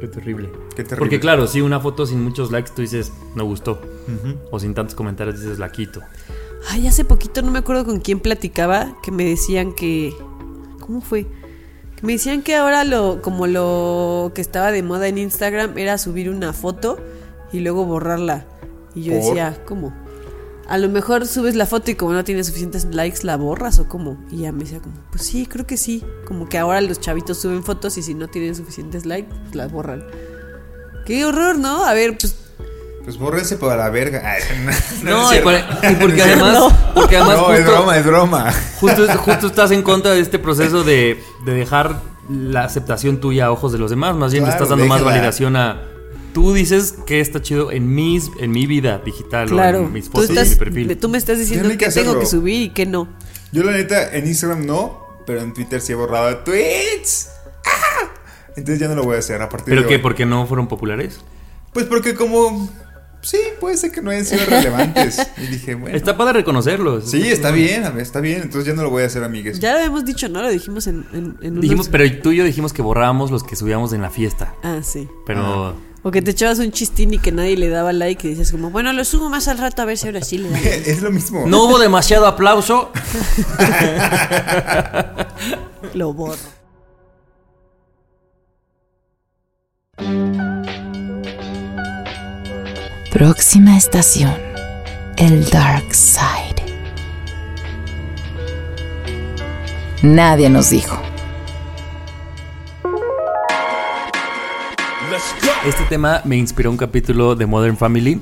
[0.00, 0.48] Qué terrible.
[0.70, 0.98] Qué terrible.
[0.98, 3.82] Porque claro, si una foto sin muchos likes tú dices, no gustó.
[4.50, 6.00] O sin tantos comentarios dices, la quito.
[6.70, 10.14] Ay, hace poquito no me acuerdo con quién platicaba que me decían que.
[10.80, 11.26] ¿Cómo fue?
[12.02, 13.20] Me decían que ahora lo.
[13.22, 16.98] como lo que estaba de moda en Instagram era subir una foto
[17.52, 18.46] y luego borrarla.
[18.94, 19.22] Y yo ¿Por?
[19.22, 19.92] decía, ¿cómo?
[20.66, 23.88] A lo mejor subes la foto y como no tiene suficientes likes, la borras o
[23.88, 24.16] cómo.
[24.30, 26.04] Y ya me decía como, pues sí, creo que sí.
[26.26, 29.72] Como que ahora los chavitos suben fotos y si no tienen suficientes likes, pues las
[29.72, 30.06] borran.
[31.04, 31.84] Qué horror, ¿no?
[31.84, 32.36] A ver, pues
[33.04, 34.22] Pues bórrense para la verga.
[34.24, 34.42] Ay,
[35.02, 38.52] no, No, y, y porque además, porque además no, es justo, broma, es broma.
[38.80, 43.50] justo, justo estás en contra de este proceso de, de dejar la aceptación tuya a
[43.52, 44.14] ojos de los demás.
[44.16, 45.82] Más bien le Claro, estás dando más validación a.
[46.32, 49.78] Tú dices que está chido en mis, en mi vida digital o claro.
[49.80, 50.96] en mis Tú, fotos, en estás, mi perfil.
[50.98, 53.08] tú me estás diciendo que, que tengo que subir y que no.
[53.50, 57.30] Yo la neta en Instagram no, pero en Twitter sí he borrado tweets.
[57.66, 58.10] ¡Ah!
[58.50, 59.94] Entonces ya no lo voy a hacer a partir ¿Pero de qué?
[59.96, 60.02] hoy.
[60.02, 61.18] ¿Porque no fueron populares?
[61.72, 62.70] Pues porque como
[63.22, 65.18] sí, puede ser que no hayan sido relevantes.
[65.38, 65.96] Y dije, bueno.
[65.96, 67.10] Está para reconocerlos.
[67.10, 68.42] Sí, está bien, a ver, está bien.
[68.42, 69.60] Entonces ya no lo voy a hacer, amigues.
[69.60, 70.42] Ya lo habíamos dicho, ¿no?
[70.42, 73.42] Lo dijimos en, en, en unos- Dijimos, pero tú y yo dijimos que borrábamos los
[73.44, 74.54] que subíamos en la fiesta.
[74.62, 75.08] Ah, sí.
[75.26, 78.50] Pero O que te echabas un chistín y que nadie le daba like y dices
[78.52, 80.58] como, bueno, lo subo más al rato a ver si ahora sí le da.
[80.58, 80.90] like".
[80.90, 81.44] es lo mismo.
[81.46, 82.90] no hubo demasiado aplauso.
[85.94, 86.36] Lo borro.
[93.12, 94.34] Próxima estación.
[95.16, 96.64] El Dark Side.
[100.02, 100.96] Nadie nos dijo.
[105.66, 108.20] Este tema me inspiró un capítulo de Modern Family.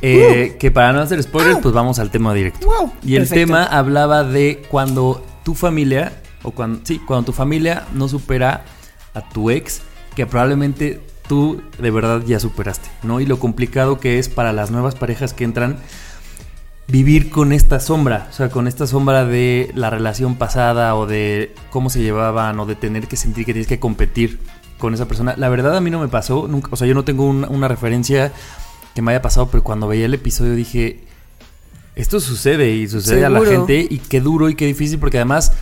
[0.00, 2.66] eh, que para no hacer spoilers, pues vamos al tema directo.
[3.02, 3.46] Y el Perfecto.
[3.46, 8.64] tema hablaba de cuando tu familia, o cuando, sí, cuando tu familia no supera
[9.14, 9.82] a tu ex,
[10.16, 13.20] que probablemente tú de verdad ya superaste, ¿no?
[13.20, 15.78] Y lo complicado que es para las nuevas parejas que entran
[16.86, 21.54] vivir con esta sombra, o sea, con esta sombra de la relación pasada o de
[21.70, 24.38] cómo se llevaban o de tener que sentir que tienes que competir
[24.78, 25.34] con esa persona.
[25.38, 27.68] La verdad a mí no me pasó, nunca, o sea, yo no tengo un- una
[27.68, 28.32] referencia
[28.94, 31.00] que me haya pasado, pero cuando veía el episodio dije,
[31.96, 35.52] esto sucede y sucede a la gente y qué duro y qué difícil porque además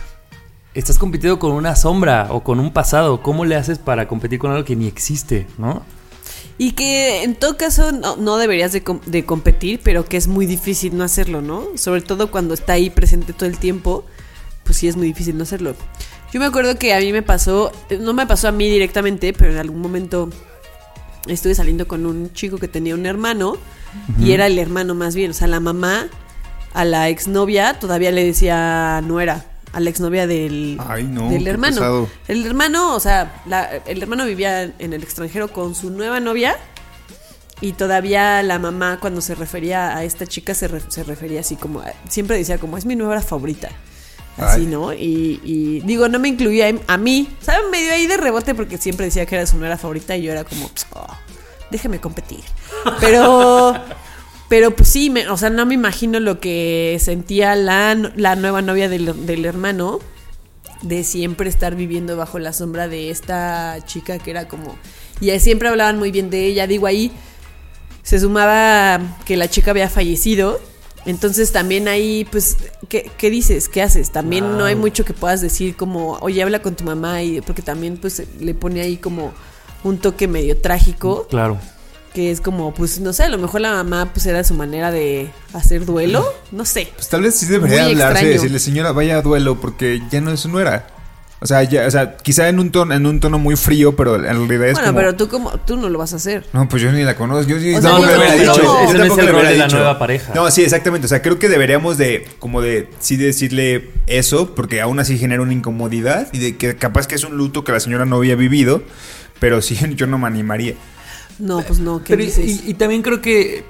[0.73, 3.21] estás compitiendo con una sombra o con un pasado.
[3.21, 5.83] ¿Cómo le haces para competir con algo que ni existe, no?
[6.57, 10.27] Y que en todo caso no, no deberías de, com- de competir, pero que es
[10.27, 11.63] muy difícil no hacerlo, ¿no?
[11.75, 14.05] Sobre todo cuando está ahí presente todo el tiempo,
[14.63, 15.75] pues sí es muy difícil no hacerlo.
[16.31, 19.33] Yo me acuerdo que a mí me pasó, eh, no me pasó a mí directamente,
[19.33, 20.29] pero en algún momento
[21.27, 23.57] estuve saliendo con un chico que tenía un hermano
[24.19, 26.07] y era el hermano más bien, o sea, la mamá
[26.73, 31.75] a la exnovia todavía le decía nuera, a la exnovia del, Ay, no, del hermano.
[31.75, 32.09] pesado.
[32.27, 36.55] El hermano, o sea, la- el hermano vivía en el extranjero con su nueva novia
[37.61, 41.55] y todavía la mamá cuando se refería a esta chica se, re- se refería así
[41.55, 43.69] como, siempre decía como es mi nueva favorita.
[44.37, 44.65] Así, Ay.
[44.65, 44.91] ¿no?
[44.93, 47.69] Y, y digo, no me incluía a mí, ¿saben?
[47.69, 50.43] Medio ahí de rebote porque siempre decía que era su nueva favorita y yo era
[50.43, 51.05] como, "Oh,
[51.69, 52.39] déjeme competir.
[52.99, 53.75] Pero,
[54.53, 58.61] pero pues sí, me- o sea, no me imagino lo que sentía la, la nueva
[58.61, 59.99] novia del, del hermano
[60.83, 64.75] de siempre estar viviendo bajo la sombra de esta chica que era como...
[65.19, 67.11] Y siempre hablaban muy bien de ella, digo ahí,
[68.03, 70.61] se sumaba que la chica había fallecido.
[71.07, 72.57] Entonces también ahí, pues,
[72.89, 73.67] ¿qué, qué dices?
[73.69, 74.11] ¿Qué haces?
[74.11, 77.63] También no hay mucho que puedas decir como, oye, habla con tu mamá, y porque
[77.63, 79.33] también pues le pone ahí como
[79.83, 81.57] un toque medio trágico, Claro.
[82.13, 84.91] Que es como, pues, no sé, a lo mejor la mamá pues era su manera
[84.91, 86.89] de hacer duelo, no sé.
[86.95, 90.21] Pues tal vez sí debería Muy hablarse y decirle, señora, vaya a duelo porque ya
[90.21, 90.87] no es su nuera.
[91.39, 94.15] O sea, ya, o sea, quizá en un tono, en un tono muy frío, pero
[94.15, 94.97] en realidad es Bueno, como.
[94.99, 96.45] pero tú como, tú no lo vas a hacer.
[96.53, 97.49] No, pues yo ni la conozco.
[97.51, 98.53] Yo, sí O sea, tampoco yo le hubiera dicho.
[98.53, 99.75] Ese Yo no es tampoco el le rol hubiera de la dicho.
[99.75, 100.31] nueva pareja.
[100.33, 101.05] No, sí, exactamente.
[101.05, 105.41] O sea, creo que deberíamos de, como de, sí decirle eso, porque aún así genera
[105.41, 108.35] una incomodidad y de que capaz que es un luto que la señora no había
[108.37, 108.81] vivido,
[109.41, 110.75] pero sí, yo no me animaría.
[111.39, 112.63] No, pues no, ¿qué Pero y- dices?
[112.65, 113.63] y, y también creo que,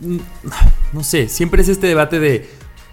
[0.00, 0.16] mm,
[0.92, 2.48] no sé, siempre es este debate de,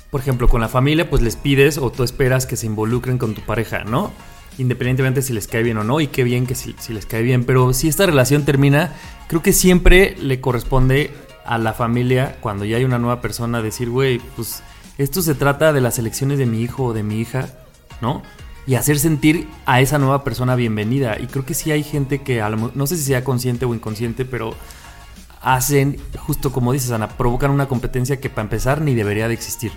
[0.10, 3.34] por ejemplo, con la familia, pues les pides o tú esperas que se involucren con
[3.34, 4.12] tu pareja, ¿no?
[4.58, 7.24] Independientemente si les cae bien o no, y qué bien que si, si les cae
[7.24, 7.44] bien.
[7.44, 8.94] Pero si esta relación termina,
[9.28, 11.12] creo que siempre le corresponde
[11.46, 14.62] a la familia, cuando ya hay una nueva persona, decir, güey, pues
[14.98, 17.50] esto se trata de las elecciones de mi hijo o de mi hija,
[18.00, 18.22] ¿no?
[18.66, 21.18] Y hacer sentir a esa nueva persona bienvenida.
[21.20, 23.74] Y creo que sí hay gente que, a lo no sé si sea consciente o
[23.74, 24.56] inconsciente, pero
[25.42, 29.72] hacen, justo como dices, Ana, provocan una competencia que para empezar ni debería de existir.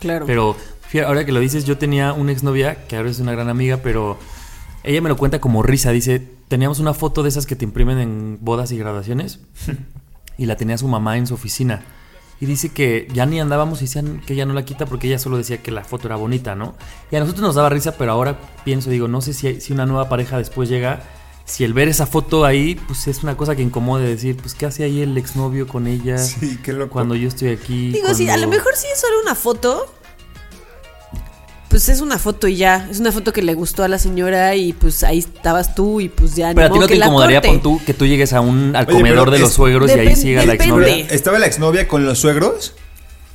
[0.00, 0.26] Claro.
[0.26, 0.56] Pero
[0.88, 3.78] fíjate, ahora que lo dices, yo tenía una exnovia que ahora es una gran amiga,
[3.78, 4.18] pero
[4.82, 5.92] ella me lo cuenta como risa.
[5.92, 9.40] Dice, teníamos una foto de esas que te imprimen en bodas y graduaciones
[10.38, 11.82] y la tenía su mamá en su oficina.
[12.42, 15.20] Y dice que ya ni andábamos y decían que ella no la quita porque ella
[15.20, 16.74] solo decía que la foto era bonita, ¿no?
[17.12, 19.86] Y a nosotros nos daba risa, pero ahora pienso, digo, no sé si, si una
[19.86, 21.04] nueva pareja después llega,
[21.44, 24.66] si el ver esa foto ahí, pues es una cosa que incomode decir, pues ¿qué
[24.66, 26.18] hace ahí el exnovio con ella?
[26.18, 26.90] Sí, qué loco.
[26.94, 27.92] Cuando yo estoy aquí.
[27.92, 29.94] Digo, sí, a lo cuando- mejor sí es solo una foto.
[31.72, 32.86] Pues es una foto y ya.
[32.90, 36.10] Es una foto que le gustó a la señora y pues ahí estabas tú y
[36.10, 36.52] pues ya.
[36.54, 38.98] Pero a ti no te incomodaría pon tú que tú llegues a un al Oye,
[38.98, 40.94] comedor de los suegros y ahí siga la exnovia.
[41.08, 42.74] ¿Estaba la exnovia con los suegros?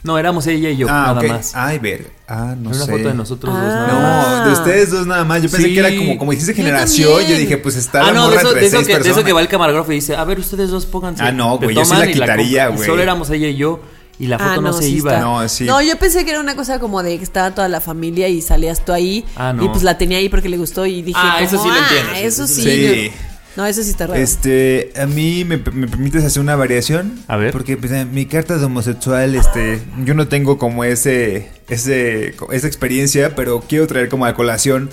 [0.03, 1.53] No, éramos ella y yo, ah, nada más.
[1.55, 2.11] Ay, ver.
[2.27, 3.87] Ah, no Era una foto de nosotros dos, Ah.
[3.87, 4.39] nada más.
[4.39, 5.41] No, de ustedes dos nada más.
[5.41, 5.73] Yo pensé Sí.
[5.73, 7.09] que era como, como dijiste Yo generación.
[7.09, 7.39] Yo, también.
[7.39, 9.23] dije, pues está Ah, la no, de eso, entre de, eso seis que, de eso
[9.23, 11.23] que va el camarógrafo y dice, a ver, ustedes dos pónganse.
[11.23, 12.85] Ah, no, güey, yo sí la quitaría, güey.
[12.85, 13.79] Solo éramos ella y yo
[14.19, 15.11] y la foto Ah, no, no, se sí iba.
[15.13, 15.23] está.
[15.23, 15.63] No, sí.
[15.65, 18.41] No, yo pensé que era una cosa como de que estaba toda la familia y
[18.41, 19.25] salías tú ahí.
[19.35, 19.63] Ah, no.
[19.65, 21.19] Y pues la tenía ahí porque le gustó y dije.
[21.21, 23.11] Ah, eso sí lo "Ah, entiendo, Eso sí, sí.
[23.55, 24.19] No, eso sí está raro.
[24.21, 27.19] Este, a mí me, me permites hacer una variación.
[27.27, 27.51] A ver.
[27.51, 33.35] Porque pues, mi carta de homosexual, este, yo no tengo como ese, ese, esa experiencia,
[33.35, 34.91] pero quiero traer como a colación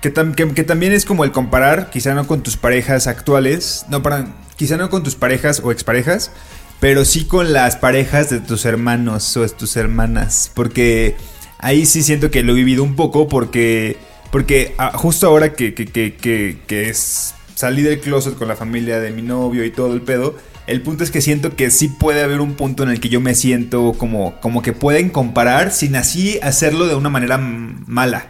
[0.00, 3.84] que, tam- que, que también es como el comparar, quizá no con tus parejas actuales,
[3.90, 4.26] no para,
[4.56, 6.30] quizá no con tus parejas o exparejas,
[6.80, 11.16] pero sí con las parejas de tus hermanos o de tus hermanas, porque
[11.58, 13.96] ahí sí siento que lo he vivido un poco porque
[14.30, 18.56] porque ah, justo ahora que, que, que, que, que es salí del closet con la
[18.56, 20.36] familia de mi novio y todo el pedo,
[20.68, 23.20] el punto es que siento que sí puede haber un punto en el que yo
[23.20, 28.26] me siento como, como que pueden comparar sin así hacerlo de una manera mala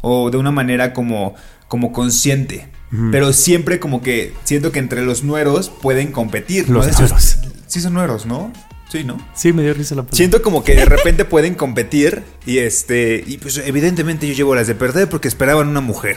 [0.00, 1.34] o de una manera como,
[1.68, 2.68] como consciente.
[3.12, 6.68] Pero siempre como que siento que entre los nueros pueden competir.
[6.68, 7.38] Los nueros.
[7.66, 8.52] Sí son nueros, ¿no?
[8.88, 9.18] Sí, ¿no?
[9.34, 10.16] Sí, me dio risa la palabra.
[10.16, 14.66] Siento como que de repente pueden competir y este y pues evidentemente yo llevo las
[14.66, 16.16] de perder porque esperaban una mujer.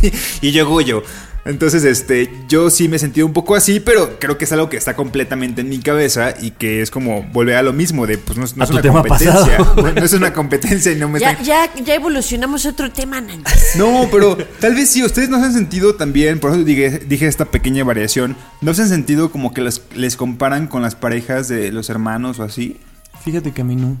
[0.40, 1.02] y llegó yo.
[1.46, 4.70] Entonces, este, yo sí me he sentido un poco así, pero creo que es algo
[4.70, 8.16] que está completamente en mi cabeza y que es como volver a lo mismo de
[8.16, 9.56] pues no, es- no A es tu una tema competencia.
[9.58, 9.92] pasado.
[9.94, 13.20] no es una competencia y no me ya, están ya, ya evolucionamos a otro tema,
[13.20, 13.78] Nancy.
[13.78, 17.26] no, pero tal vez sí, ustedes no se han sentido también, por eso dije, dije
[17.26, 21.48] esta pequeña variación, ¿no se han sentido como que los- les comparan con las parejas
[21.48, 22.78] de los hermanos o así?
[23.22, 23.98] Fíjate que a mí no.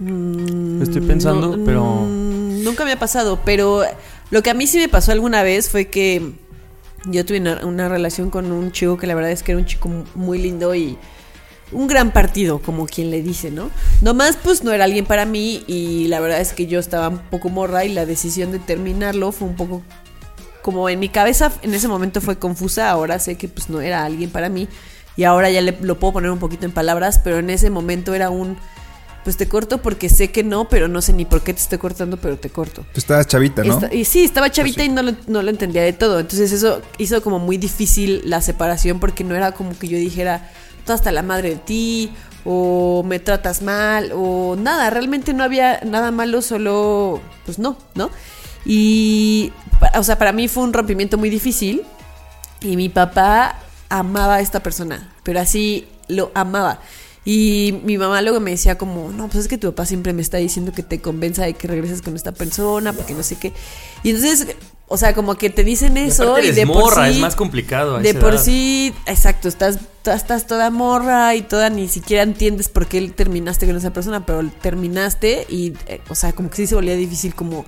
[0.00, 1.84] Lo estoy pensando, No, pero.
[2.08, 3.82] mm, Nunca me ha pasado, pero
[4.30, 6.32] lo que a mí sí me pasó alguna vez fue que
[7.06, 9.88] yo tuve una, relación con un chico que la verdad es que era un chico
[10.14, 10.98] muy lindo y
[11.72, 13.70] un gran partido, como quien le dice, ¿no?
[14.00, 17.18] Nomás pues no era alguien para mí y la verdad es que yo estaba un
[17.18, 19.82] poco morra y la decisión de terminarlo fue un poco
[20.62, 24.04] como en mi cabeza en ese momento fue confusa, ahora sé que pues no era
[24.04, 24.68] alguien para mí
[25.16, 28.14] y ahora ya le, lo puedo poner un poquito en palabras, pero en ese momento
[28.14, 28.56] era un
[29.24, 31.78] pues te corto porque sé que no, pero no sé ni por qué te estoy
[31.78, 32.82] cortando, pero te corto.
[32.92, 33.74] Tú estabas chavita, ¿no?
[33.74, 36.20] Esta- y sí, estaba chavita y no lo, no lo entendía de todo.
[36.20, 40.50] Entonces eso hizo como muy difícil la separación porque no era como que yo dijera,
[40.86, 42.10] tú hasta la madre de ti,
[42.44, 48.10] o me tratas mal, o nada, realmente no había nada malo, solo, pues no, ¿no?
[48.64, 49.52] Y,
[49.94, 51.82] o sea, para mí fue un rompimiento muy difícil
[52.62, 53.56] y mi papá
[53.88, 56.80] amaba a esta persona, pero así lo amaba.
[57.24, 60.22] Y mi mamá luego me decía como, no, pues es que tu papá siempre me
[60.22, 63.52] está diciendo que te convenza de que regreses con esta persona, porque no sé qué.
[64.02, 64.56] Y entonces,
[64.88, 67.00] o sea, como que te dicen eso y de por sí...
[67.10, 68.42] es más complicado a De esa por edad.
[68.42, 73.76] sí, exacto, estás, estás toda morra y toda, ni siquiera entiendes por qué terminaste con
[73.76, 77.66] esa persona, pero terminaste y, eh, o sea, como que sí se volvía difícil como...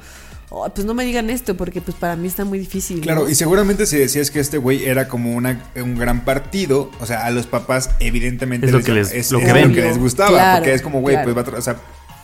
[0.54, 2.98] "Oh, pues no me digan esto porque pues para mí está muy difícil.
[2.98, 3.02] ¿no?
[3.02, 7.06] Claro, y seguramente si decías que este güey era como una, un gran partido, o
[7.06, 10.30] sea, a los papás evidentemente Es lo que les- es, lo que es les gustaba,
[10.30, 11.32] Claro, porque es como, güey, claro.
[11.34, 11.76] pues va a o sea,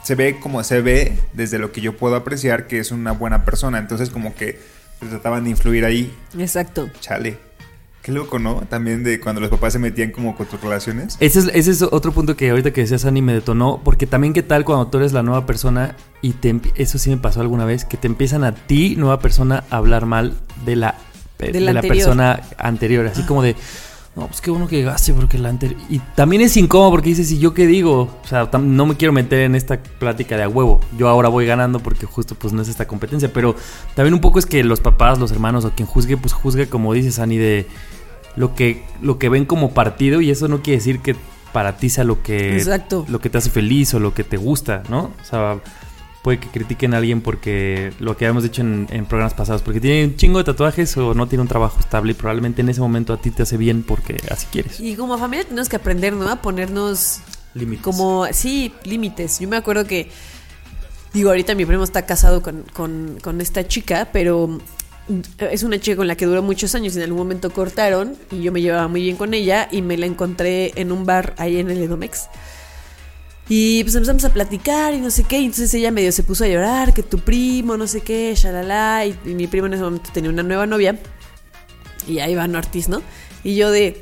[0.05, 3.45] se ve como se ve desde lo que yo puedo apreciar que es una buena
[3.45, 4.59] persona, entonces como que
[5.01, 6.91] trataban de influir ahí, Exacto.
[7.01, 7.48] chale.
[8.03, 8.63] Qué loco, ¿no?
[8.69, 11.17] También de cuando los papás se metían como con tus relaciones.
[11.21, 13.81] Ese es, ese es otro punto que ahorita que decías, Ani, me detonó.
[13.85, 17.19] Porque también, ¿qué tal cuando tú eres la nueva persona y te eso sí me
[17.19, 20.35] pasó alguna vez, que te empiezan a ti, nueva persona, a hablar mal
[20.65, 20.95] de la,
[21.39, 21.97] de De la la anterior.
[21.97, 23.07] persona anterior?
[23.07, 23.57] Así como de,
[24.19, 25.81] no, pues qué bueno que llegaste porque la anterior.
[25.89, 28.19] Y también es incómodo porque dices, ¿y yo qué digo?
[28.25, 30.81] O sea, no me quiero meter en esta plática de a huevo.
[30.99, 33.33] Yo ahora voy ganando porque justo pues no es esta competencia.
[33.33, 33.55] Pero
[33.95, 36.93] también un poco es que los papás, los hermanos o quien juzgue, pues juzgue como
[36.95, 37.69] dices, Ani, de
[38.35, 41.15] lo que, lo que ven como partido y eso no quiere decir que
[41.53, 43.07] para ti sea lo que, Exacto.
[43.09, 45.13] lo que te hace feliz o lo que te gusta, ¿no?
[45.21, 45.61] O sea,
[46.29, 49.81] puede que critiquen a alguien porque lo que habíamos dicho en, en programas pasados, porque
[49.81, 52.83] tiene un chingo de tatuajes o no tiene un trabajo estable y probablemente en ese
[52.83, 54.79] momento a ti te hace bien porque así quieres.
[54.79, 56.29] Y como familia tenemos que aprender, ¿no?
[56.29, 57.21] A ponernos
[57.55, 57.83] Límites.
[57.83, 59.41] como, sí, límites.
[59.41, 60.11] Yo me acuerdo que,
[61.15, 64.59] digo, ahorita mi primo está casado con, con, con esta chica, pero
[65.39, 68.43] es una chica con la que duró muchos años y en algún momento cortaron y
[68.43, 71.57] yo me llevaba muy bien con ella y me la encontré en un bar ahí
[71.57, 72.29] en el Edomex.
[73.49, 76.45] Y pues empezamos a platicar y no sé qué, y entonces ella medio se puso
[76.45, 79.83] a llorar, que tu primo, no sé qué, shalala, y, y mi primo en ese
[79.83, 80.99] momento tenía una nueva novia,
[82.07, 83.03] y ahí van Ortiz, ¿no?
[83.45, 83.99] Y yo de,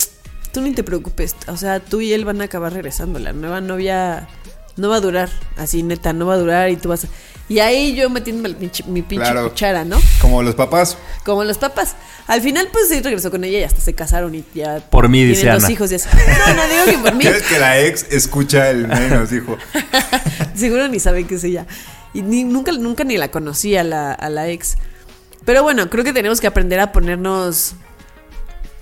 [0.52, 3.60] tú ni te preocupes, o sea, tú y él van a acabar regresando, la nueva
[3.60, 4.28] novia
[4.76, 7.08] no va a durar, así neta, no va a durar y tú vas a...
[7.48, 9.48] Y ahí yo metiendo mi, mi pinche Claro.
[9.50, 9.98] cuchara, ¿no?
[10.20, 10.98] Como los papás.
[11.24, 11.94] Como los papás.
[12.26, 14.80] Al final, pues sí, regresó con ella y hasta se casaron y ya...
[14.90, 15.72] Por mí, dice tienen dos Ana.
[15.72, 16.08] hijos y así.
[16.12, 17.20] No, no digo que por mí.
[17.22, 19.56] ¿Quieres que la ex escucha el menos, hijo?
[20.56, 21.66] Seguro ni sabe que es ella.
[22.12, 24.76] Y ni, nunca, nunca ni la conocí a la, a la ex.
[25.44, 27.74] Pero bueno, creo que tenemos que aprender a ponernos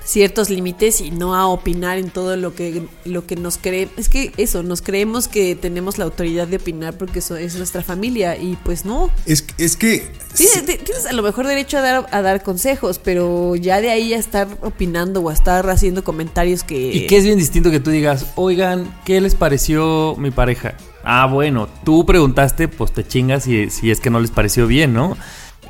[0.05, 4.09] ciertos límites y no a opinar en todo lo que lo que nos cree es
[4.09, 8.37] que eso nos creemos que tenemos la autoridad de opinar porque eso es nuestra familia
[8.37, 10.11] y pues no Es, es que.
[10.37, 14.13] tienes, tienes a lo mejor derecho a dar a dar consejos pero ya de ahí
[14.13, 17.81] a estar opinando o a estar haciendo comentarios que Y que es bien distinto que
[17.81, 20.75] tú digas, oigan, ¿qué les pareció mi pareja?
[21.03, 24.95] Ah, bueno, tú preguntaste, pues te chingas si, si es que no les pareció bien,
[24.95, 25.17] ¿no?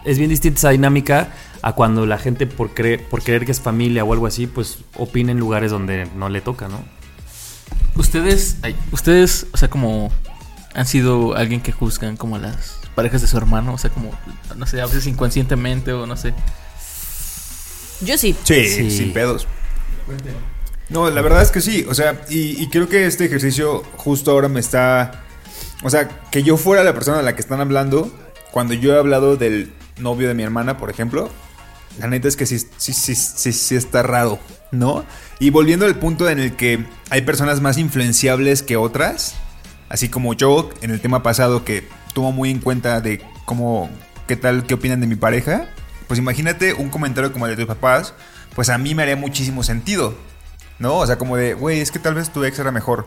[0.04, 1.28] Es bien distinta esa dinámica
[1.62, 4.78] a cuando la gente por creer, por creer que es familia o algo así, pues
[4.96, 6.84] opina en lugares donde no le toca, ¿no?
[7.96, 10.10] Ustedes, ay, ustedes, o sea, como
[10.74, 14.10] han sido alguien que juzgan como a las parejas de su hermano, o sea, como,
[14.56, 16.34] no sé, a veces inconscientemente o no sé.
[18.00, 18.90] yo sí Sí, Sí.
[18.90, 19.46] sin pedos.
[20.90, 21.86] No, la verdad es que sí.
[21.88, 25.22] O sea, y, y creo que este ejercicio justo ahora me está.
[25.82, 28.12] O sea, que yo fuera la persona de la que están hablando.
[28.50, 31.30] Cuando yo he hablado del novio de mi hermana, por ejemplo.
[31.98, 34.38] La neta es que sí, sí, sí, sí, sí está raro,
[34.72, 35.04] ¿no?
[35.38, 39.34] Y volviendo al punto en el que hay personas más influenciables que otras.
[39.88, 43.88] Así como yo, en el tema pasado, que tomo muy en cuenta de cómo,
[44.26, 45.68] qué tal, qué opinan de mi pareja.
[46.08, 48.14] Pues imagínate un comentario como el de tus papás,
[48.56, 50.14] pues a mí me haría muchísimo sentido,
[50.80, 50.96] ¿no?
[50.98, 53.06] O sea, como de, güey, es que tal vez tu ex era mejor.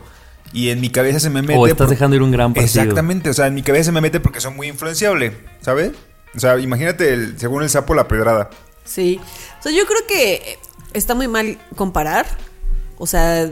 [0.54, 1.58] Y en mi cabeza se me mete.
[1.58, 2.82] O estás por- dejando ir un gran partido.
[2.82, 5.92] Exactamente, o sea, en mi cabeza se me mete porque soy muy influenciable, ¿sabes?
[6.34, 8.50] O sea, imagínate, el- según el sapo, la pedrada.
[8.84, 9.20] Sí.
[9.58, 10.58] O sea, yo creo que
[10.94, 12.26] está muy mal comparar.
[12.98, 13.48] O sea,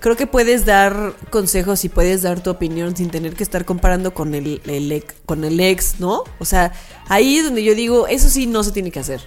[0.00, 4.14] creo que puedes dar consejos y puedes dar tu opinión sin tener que estar comparando
[4.14, 6.24] con el, el ex, con el ex, ¿no?
[6.38, 6.72] O sea,
[7.08, 9.20] ahí es donde yo digo, eso sí no se tiene que hacer.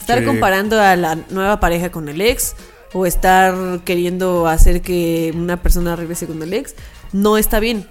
[0.00, 0.24] Estar Sí.
[0.24, 2.54] comparando a la nueva pareja con el ex
[2.94, 6.74] o estar queriendo hacer que una persona regrese con el ex,
[7.12, 7.86] no está bien.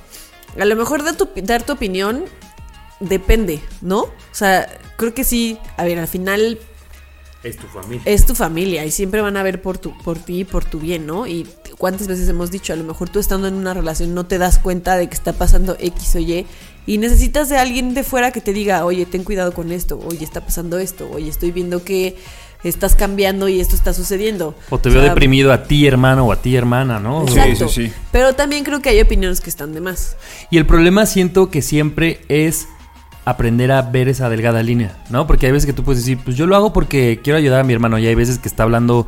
[0.60, 2.26] A lo mejor dar tu, dar tu opinión
[3.00, 4.02] depende, ¿no?
[4.02, 6.60] O sea, creo que sí, a ver, al final
[7.44, 8.02] Es tu familia.
[8.06, 10.80] es tu familia y siempre van a ver por tu por ti y por tu
[10.80, 11.28] bien, ¿no?
[11.28, 14.38] Y cuántas veces hemos dicho, a lo mejor tú estando en una relación no te
[14.38, 16.46] das cuenta de que está pasando X o Y
[16.88, 20.24] y necesitas de alguien de fuera que te diga, "Oye, ten cuidado con esto, oye,
[20.24, 22.16] está pasando esto, oye, estoy viendo que
[22.64, 26.32] estás cambiando y esto está sucediendo." O te veo sea, deprimido a ti, hermano, o
[26.32, 27.24] a ti, hermana, ¿no?
[27.28, 27.68] Exacto.
[27.68, 27.94] sí, sí.
[28.12, 30.16] Pero también creo que hay opiniones que están de más.
[30.50, 32.68] Y el problema siento que siempre es
[33.28, 35.28] aprender a ver esa delgada línea, ¿no?
[35.28, 37.64] Porque hay veces que tú puedes decir, pues yo lo hago porque quiero ayudar a
[37.66, 39.06] mi hermano, y hay veces que está hablando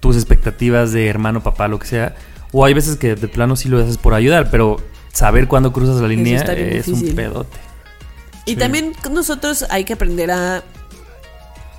[0.00, 2.14] tus expectativas de hermano, papá, lo que sea,
[2.52, 4.76] o hay veces que de plano sí lo haces por ayudar, pero
[5.10, 7.56] saber cuándo cruzas la línea es un pedote.
[8.44, 10.62] Y también nosotros hay que aprender a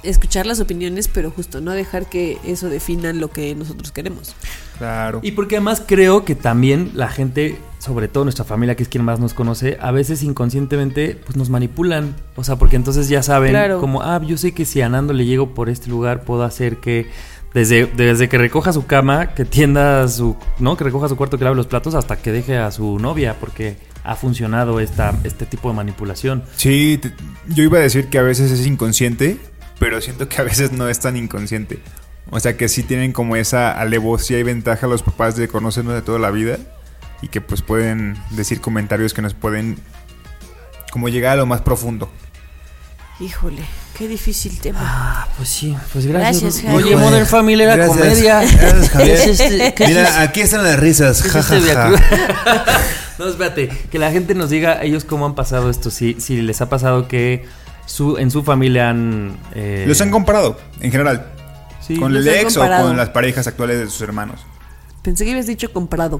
[0.01, 4.35] escuchar las opiniones, pero justo no dejar que eso defina lo que nosotros queremos.
[4.79, 5.19] Claro.
[5.21, 9.03] Y porque además creo que también la gente, sobre todo nuestra familia, que es quien
[9.05, 12.15] más nos conoce, a veces inconscientemente pues nos manipulan.
[12.35, 13.79] O sea, porque entonces ya saben Claro.
[13.79, 16.77] como, ah, yo sé que si a Nando le llego por este lugar, puedo hacer
[16.77, 17.07] que
[17.53, 20.75] desde, desde que recoja su cama, que tienda su, ¿no?
[20.75, 23.77] Que recoja su cuarto, que lave los platos, hasta que deje a su novia, porque
[24.03, 26.43] ha funcionado esta, este tipo de manipulación.
[26.57, 27.13] Sí, te-
[27.47, 29.37] yo iba a decir que a veces es inconsciente,
[29.79, 31.79] pero siento que a veces no es tan inconsciente.
[32.29, 36.01] O sea, que sí tienen como esa alevosía y ventaja los papás de conocernos de
[36.01, 36.57] toda la vida
[37.21, 39.77] y que pues pueden decir comentarios que nos pueden
[40.91, 42.09] como llegar a lo más profundo.
[43.19, 43.61] Híjole,
[43.97, 44.79] qué difícil tema.
[44.81, 46.75] Ah, pues sí, pues Gracias, Jaime.
[46.75, 47.97] Oye, Modern Family era Gracias.
[47.97, 48.39] comedia.
[48.61, 49.17] Gracias, Javier.
[49.23, 51.21] ¿Qué es este- qué es Mira, aquí están las risas.
[51.21, 52.65] ¿Qué es este ja, ja.
[53.17, 53.69] No, espérate.
[53.89, 55.89] Que la gente nos diga ellos cómo han pasado esto.
[55.91, 57.45] Si, si les ha pasado que
[57.85, 59.37] su, en su familia han...
[59.53, 61.27] eh, Los han comparado, en general.
[61.79, 64.41] sí, con el ex o con las parejas actuales de sus hermanos.
[65.03, 66.19] Pensé que habías dicho comparado.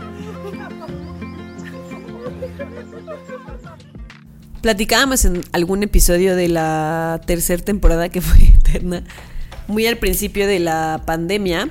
[4.61, 9.03] Platicábamos en algún episodio de la tercera temporada que fue eterna,
[9.67, 11.69] muy al principio de la pandemia,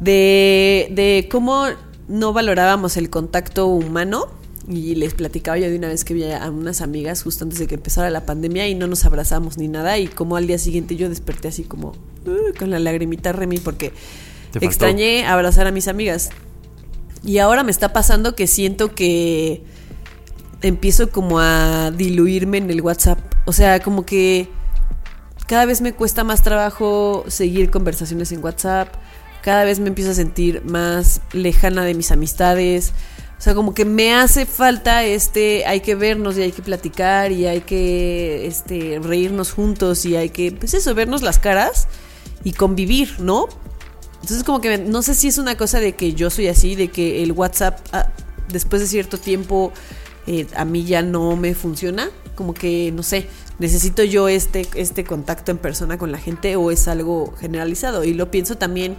[0.00, 1.66] de, de cómo
[2.08, 4.28] no valorábamos el contacto humano
[4.68, 7.66] Y les platicaba yo de una vez que vi a unas amigas justo antes de
[7.66, 9.98] que empezara la pandemia y no nos abrazamos ni nada.
[9.98, 11.88] Y como al día siguiente yo desperté así como
[12.26, 13.92] uh, con la lagrimita Remy porque
[14.60, 16.30] extrañé abrazar a mis amigas.
[17.24, 19.62] Y ahora me está pasando que siento que
[20.62, 23.18] empiezo como a diluirme en el WhatsApp.
[23.44, 24.48] O sea, como que
[25.46, 28.88] cada vez me cuesta más trabajo seguir conversaciones en WhatsApp.
[29.42, 32.92] Cada vez me empiezo a sentir más lejana de mis amistades.
[33.38, 37.32] O sea, como que me hace falta este, hay que vernos y hay que platicar
[37.32, 41.88] y hay que este, reírnos juntos y hay que, pues eso, vernos las caras
[42.44, 43.48] y convivir, ¿no?
[44.20, 46.88] Entonces como que no sé si es una cosa de que yo soy así, de
[46.88, 48.08] que el WhatsApp ah,
[48.52, 49.72] después de cierto tiempo
[50.26, 53.26] eh, a mí ya no me funciona, como que no sé,
[53.58, 58.04] necesito yo este, este contacto en persona con la gente o es algo generalizado.
[58.04, 58.96] Y lo pienso también,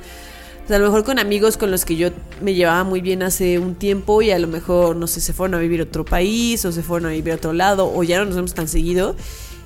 [0.67, 2.09] sea, a lo mejor con amigos con los que yo
[2.41, 5.55] me llevaba muy bien hace un tiempo y a lo mejor, no sé, se fueron
[5.55, 8.19] a vivir a otro país o se fueron a vivir a otro lado o ya
[8.19, 9.15] no nos vemos tan seguido.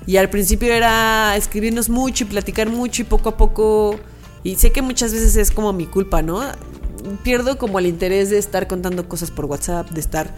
[0.06, 3.98] Y al principio era escribirnos mucho y platicar mucho y poco a poco...
[4.44, 6.40] Y sé que muchas veces es como mi culpa, ¿no?
[7.22, 10.34] Pierdo como el interés de estar contando cosas por WhatsApp, de estar...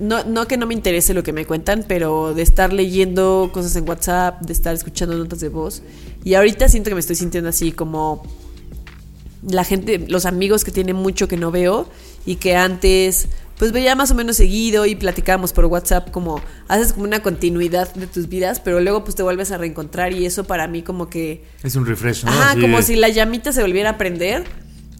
[0.00, 3.74] No, no que no me interese lo que me cuentan, pero de estar leyendo cosas
[3.76, 5.82] en WhatsApp, de estar escuchando notas de voz.
[6.24, 8.22] Y ahorita siento que me estoy sintiendo así como
[9.42, 11.88] la gente, los amigos que tienen mucho que no veo
[12.26, 13.28] y que antes
[13.58, 17.92] pues veía más o menos seguido y platicábamos por WhatsApp como haces como una continuidad
[17.94, 21.10] de tus vidas, pero luego pues te vuelves a reencontrar y eso para mí como
[21.10, 22.30] que Es un refresh, ¿no?
[22.30, 24.44] Ajá, Así como si la llamita se volviera a prender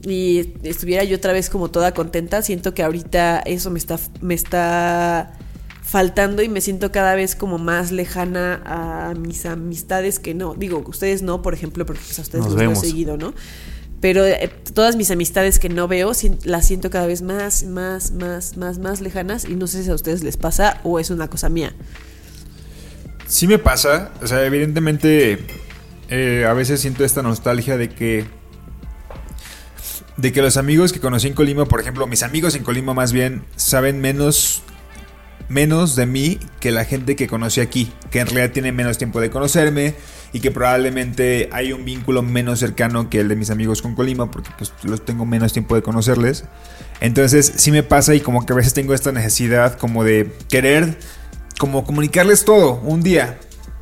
[0.02, 2.42] y estuviera yo otra vez como toda contenta.
[2.42, 5.32] Siento que ahorita eso me está, me está
[5.82, 10.54] faltando y me siento cada vez como más lejana a mis amistades que no.
[10.54, 13.34] Digo, ustedes no, por ejemplo, porque pues, a ustedes Nos los veo seguido, ¿no?
[14.00, 16.12] Pero eh, todas mis amistades que no veo,
[16.44, 19.94] las siento cada vez más, más, más, más, más lejanas y no sé si a
[19.94, 21.74] ustedes les pasa o es una cosa mía.
[23.26, 25.38] Sí me pasa, o sea, evidentemente
[26.10, 28.24] eh, a veces siento esta nostalgia de que
[30.18, 33.12] de que los amigos que conocí en Colima, por ejemplo, mis amigos en Colima más
[33.12, 34.62] bien saben menos
[35.48, 39.18] menos de mí que la gente que conocí aquí, que en realidad tiene menos tiempo
[39.18, 39.94] de conocerme
[40.34, 44.30] y que probablemente hay un vínculo menos cercano que el de mis amigos con Colima
[44.30, 46.44] porque pues los tengo menos tiempo de conocerles.
[47.00, 50.98] Entonces sí me pasa y como que a veces tengo esta necesidad como de querer
[51.58, 53.38] como comunicarles todo un día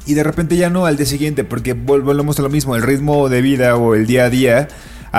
[0.06, 2.82] y de repente ya no al día siguiente porque vol- volvemos a lo mismo, el
[2.82, 4.68] ritmo de vida o el día a día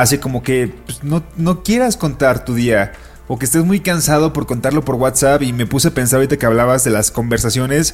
[0.02, 2.94] hace como que pues, no, no quieras contar tu día
[3.28, 6.38] o que estés muy cansado por contarlo por WhatsApp y me puse a pensar ahorita
[6.38, 7.94] que hablabas de las conversaciones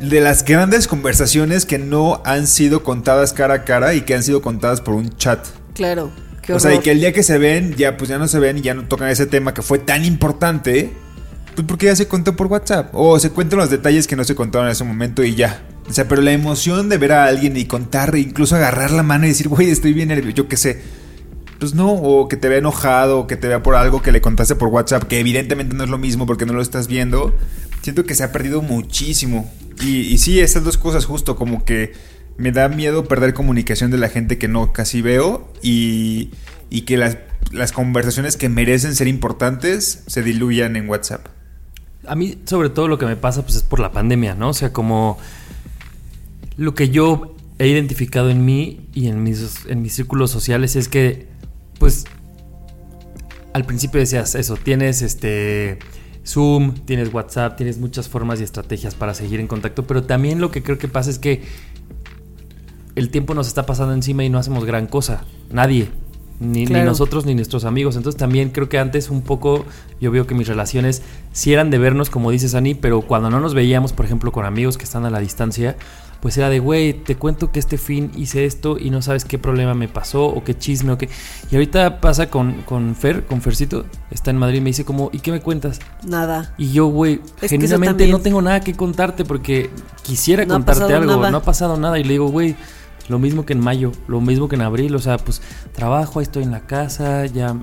[0.00, 4.22] de las grandes conversaciones que no han sido contadas cara a cara y que han
[4.22, 5.46] sido contadas por un chat.
[5.74, 6.10] Claro.
[6.42, 8.38] Qué O sea, y que el día que se ven, ya pues ya no se
[8.38, 10.92] ven y ya no tocan ese tema que fue tan importante,
[11.54, 12.90] pues porque ya se contó por WhatsApp.
[12.94, 15.62] O se cuentan los detalles que no se contaron en ese momento y ya.
[15.90, 19.24] O sea, pero la emoción de ver a alguien y contar, incluso agarrar la mano
[19.24, 20.80] y decir, güey, estoy bien nervioso, yo qué sé.
[21.58, 24.20] Pues no, o que te vea enojado, o que te vea por algo que le
[24.20, 27.34] contaste por WhatsApp, que evidentemente no es lo mismo porque no lo estás viendo.
[27.82, 29.52] Siento que se ha perdido muchísimo.
[29.82, 31.92] Y, sí, estas dos cosas justo como que
[32.36, 36.30] me da miedo perder comunicación de la gente que no casi veo y,
[36.70, 37.18] y que las,
[37.50, 41.26] las conversaciones que merecen ser importantes se diluyan en WhatsApp.
[42.06, 44.50] A mí, sobre todo, lo que me pasa pues, es por la pandemia, ¿no?
[44.50, 45.18] O sea, como
[46.60, 50.88] lo que yo he identificado en mí y en mis, en mis círculos sociales es
[50.88, 51.26] que,
[51.78, 52.04] pues,
[53.54, 55.78] al principio decías eso, tienes este
[56.26, 60.50] Zoom, tienes WhatsApp, tienes muchas formas y estrategias para seguir en contacto, pero también lo
[60.50, 61.40] que creo que pasa es que
[62.94, 65.24] el tiempo nos está pasando encima y no hacemos gran cosa.
[65.50, 65.88] Nadie.
[66.40, 67.96] Ni, nosotros ni nuestros amigos.
[67.96, 69.66] Entonces también creo que antes un poco
[70.00, 73.40] yo veo que mis relaciones sí eran de vernos, como dices Ani, pero cuando no
[73.40, 75.76] nos veíamos, por ejemplo, con amigos que están a la distancia,
[76.20, 79.38] pues era de, güey, te cuento que este fin hice esto y no sabes qué
[79.38, 81.08] problema me pasó o qué chisme o qué...
[81.50, 85.10] Y ahorita pasa con, con Fer, con Fercito, está en Madrid y me dice como,
[85.12, 85.78] ¿y qué me cuentas?
[86.06, 86.54] Nada.
[86.58, 89.70] Y yo, güey, genuinamente no tengo nada que contarte porque
[90.02, 91.16] quisiera No contarte algo.
[91.16, 91.30] nada.
[91.30, 91.98] No ha pasado nada.
[91.98, 92.54] Y le digo, güey,
[93.10, 94.94] lo mismo que en mayo, lo mismo que en abril.
[94.94, 95.42] O sea, pues
[95.74, 97.54] trabajo, ahí estoy en la casa, ya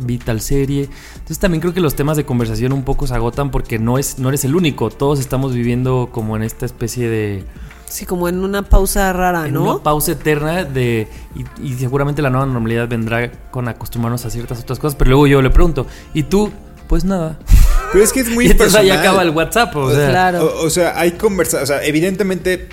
[0.00, 0.88] vi tal serie.
[1.14, 4.18] Entonces también creo que los temas de conversación un poco se agotan porque no, es,
[4.18, 4.90] no eres el único.
[4.90, 7.44] Todos estamos viviendo como en esta especie de...
[7.86, 9.62] Sí, como en una pausa rara, En ¿no?
[9.74, 11.08] una pausa eterna de...
[11.34, 14.96] Y, y seguramente la nueva normalidad vendrá con acostumbrarnos a ciertas otras cosas.
[14.96, 16.50] Pero luego yo le pregunto, ¿y tú?
[16.86, 17.38] Pues nada.
[17.92, 19.08] Pero es que es muy y entonces ahí personal.
[19.08, 19.74] acaba el WhatsApp.
[19.74, 20.44] O sea, Claro.
[20.44, 22.68] O, o sea, hay conversaciones, o sea, evidentemente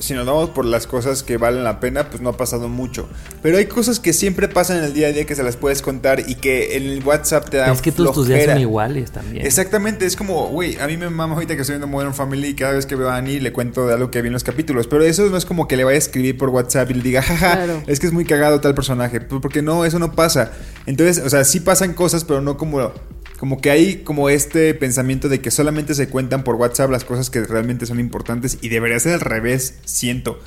[0.00, 3.08] si nos vamos por las cosas que valen la pena, pues no ha pasado mucho.
[3.42, 5.82] Pero hay cosas que siempre pasan en el día a día que se las puedes
[5.82, 9.10] contar y que en el WhatsApp te dan es que todos tus días son iguales
[9.12, 9.46] también.
[9.46, 12.54] Exactamente, es como, güey, a mí me mama ahorita que estoy viendo Modern Family y
[12.54, 14.86] cada vez que veo a Annie le cuento de algo que vi en los capítulos.
[14.88, 17.22] Pero eso no es como que le vaya a escribir por WhatsApp y le diga,
[17.22, 17.82] jaja, Claro.
[17.86, 19.20] es que es muy cagado tal personaje.
[19.20, 20.52] Pues porque no, eso no pasa.
[20.86, 22.92] Entonces, o sea, sí pasan cosas, pero no como.
[23.40, 27.30] Como que hay como este pensamiento de que solamente se cuentan por WhatsApp las cosas
[27.30, 30.38] que realmente son importantes y debería ser al revés, siento.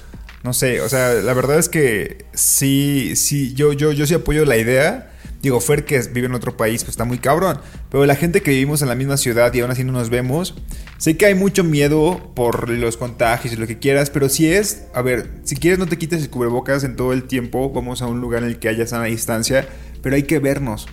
[0.43, 4.45] No sé, o sea, la verdad es que sí, sí, yo, yo, yo sí apoyo
[4.45, 5.11] la idea.
[5.41, 7.59] Digo, Fer que vive en otro país, pues está muy cabrón.
[7.89, 10.53] Pero la gente que vivimos en la misma ciudad y aún así no nos vemos,
[10.99, 14.83] sé que hay mucho miedo por los contagios y lo que quieras, pero si es,
[14.93, 18.05] a ver, si quieres no te quites el cubrebocas en todo el tiempo, vamos a
[18.05, 19.67] un lugar en el que haya sana distancia,
[20.03, 20.87] pero hay que vernos.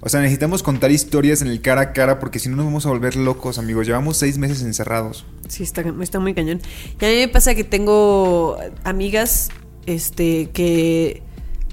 [0.00, 2.86] O sea, necesitamos contar historias en el cara a cara porque si no nos vamos
[2.86, 3.86] a volver locos, amigos.
[3.86, 5.24] Llevamos seis meses encerrados.
[5.48, 6.60] Sí, está, está muy cañón.
[7.00, 9.48] Y a mí me pasa que tengo amigas,
[9.86, 11.22] este, que,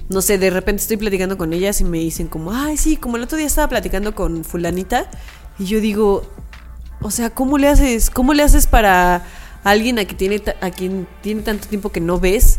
[0.08, 3.16] no sé, de repente estoy platicando con ellas y me dicen como, ay, sí, como
[3.16, 5.10] el otro día estaba platicando con fulanita
[5.58, 6.22] y yo digo,
[7.00, 8.10] o sea, ¿cómo le haces?
[8.10, 9.26] ¿Cómo le haces para
[9.62, 12.58] alguien a, que tiene, a quien tiene tanto tiempo que no ves?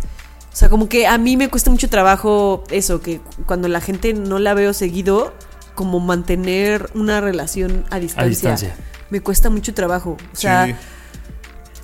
[0.54, 4.14] O sea, como que a mí me cuesta mucho trabajo eso, que cuando la gente
[4.14, 5.34] no la veo seguido,
[5.76, 8.30] como mantener una relación a distancia.
[8.30, 8.76] distancia.
[9.10, 10.18] Me cuesta mucho trabajo.
[10.34, 10.74] O sea, Sí.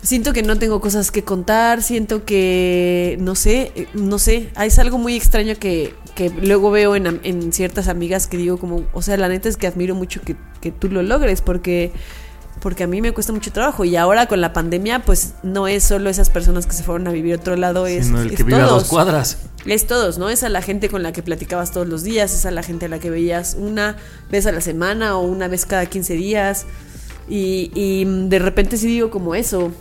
[0.01, 4.79] siento que no tengo cosas que contar, siento que, no sé, eh, no sé, es
[4.79, 9.01] algo muy extraño que, que luego veo en, en ciertas amigas que digo como, o
[9.03, 11.91] sea, la neta es que admiro mucho que, que tú lo logres porque...
[12.61, 15.83] Porque a mí me cuesta mucho trabajo y ahora con la pandemia pues no es
[15.83, 18.35] solo esas personas que se fueron a vivir a otro lado, es, Sino el es
[18.37, 18.83] que vive a todos.
[18.83, 19.37] dos cuadras.
[19.65, 20.29] Es todos, ¿no?
[20.29, 22.85] Es a la gente con la que platicabas todos los días, es a la gente
[22.85, 23.97] a la que veías una
[24.31, 26.65] vez a la semana o una vez cada 15 días.
[27.29, 29.71] Y, y de repente sí digo como eso,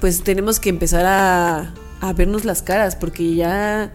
[0.00, 3.92] pues tenemos que empezar a, a vernos las caras porque ya,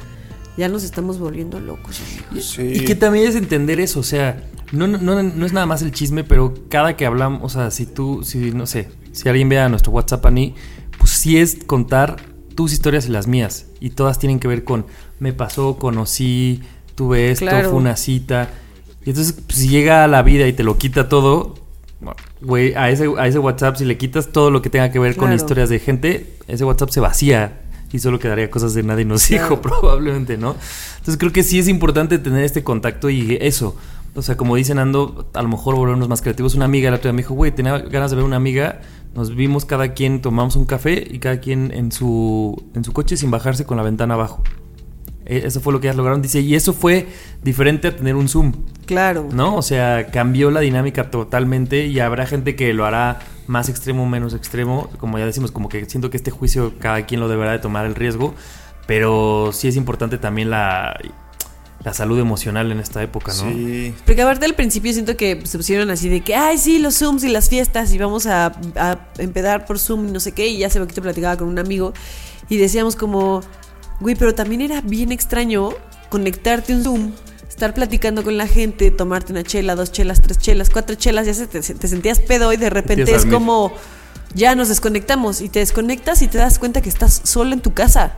[0.58, 2.00] ya nos estamos volviendo locos.
[2.40, 2.62] Sí.
[2.62, 4.42] Y que también es entender eso, o sea,
[4.72, 7.72] no, no, no, no es nada más el chisme, pero cada que hablamos, o sea,
[7.72, 10.56] si tú, si no sé, si alguien ve a nuestro WhatsApp a mí,
[10.98, 12.18] pues sí es contar
[12.56, 13.68] tus historias y las mías.
[13.80, 14.86] Y todas tienen que ver con
[15.20, 16.62] me pasó, conocí,
[16.96, 17.70] tuve esto, Claro.
[17.70, 18.50] fue una cita.
[19.06, 21.56] Y entonces, pues, si llega a la vida y te lo quita todo,
[22.42, 25.16] güey, a ese, a ese WhatsApp, si le quitas todo lo que tenga que ver
[25.16, 27.62] con historias de gente, ese WhatsApp se vacía
[27.92, 30.56] y solo quedaría cosas de nadie nos dijo, probablemente, ¿no?
[31.00, 33.76] Entonces creo que sí es importante tener este contacto y eso.
[34.20, 36.54] O sea, como dicen Ando, a lo mejor volvernos más creativos.
[36.54, 38.82] Una amiga la otra me dijo, güey, tenía ganas de ver una amiga.
[39.16, 43.18] Nos vimos cada quien, tomamos un café y cada quien en su, en su coche
[43.18, 44.44] sin bajarse con la ventana abajo.
[45.26, 46.22] Eh, Eso fue lo que ellas lograron.
[46.22, 47.08] Dice, y eso fue
[47.42, 48.52] diferente a tener un Zoom.
[48.86, 49.28] Claro.
[49.32, 49.56] ¿No?
[49.56, 54.34] O sea, cambió la dinámica totalmente y habrá gente que lo hará más extremo, menos
[54.34, 54.90] extremo.
[55.00, 57.86] Como ya decimos, como que siento que este juicio cada quien lo deberá de tomar
[57.86, 58.36] el riesgo.
[58.86, 61.00] Pero sí es importante también la,
[61.84, 63.52] la salud emocional en esta época, ¿no?
[63.52, 63.94] Sí.
[64.06, 67.24] Porque aparte al principio siento que se pusieron así de que, ay, sí, los Zooms
[67.24, 70.48] y las fiestas y vamos a, a empedar por Zoom y no sé qué.
[70.48, 71.94] Y ya hace poquito platicaba con un amigo
[72.50, 73.42] y decíamos como,
[74.00, 75.70] güey, pero también era bien extraño
[76.10, 77.12] conectarte a un Zoom,
[77.48, 81.34] estar platicando con la gente, tomarte una chela, dos chelas, tres chelas, cuatro chelas, ya
[81.34, 83.72] se te, te sentías pedo y de repente es como,
[84.34, 87.74] ya nos desconectamos y te desconectas y te das cuenta que estás solo en tu
[87.74, 88.16] casa.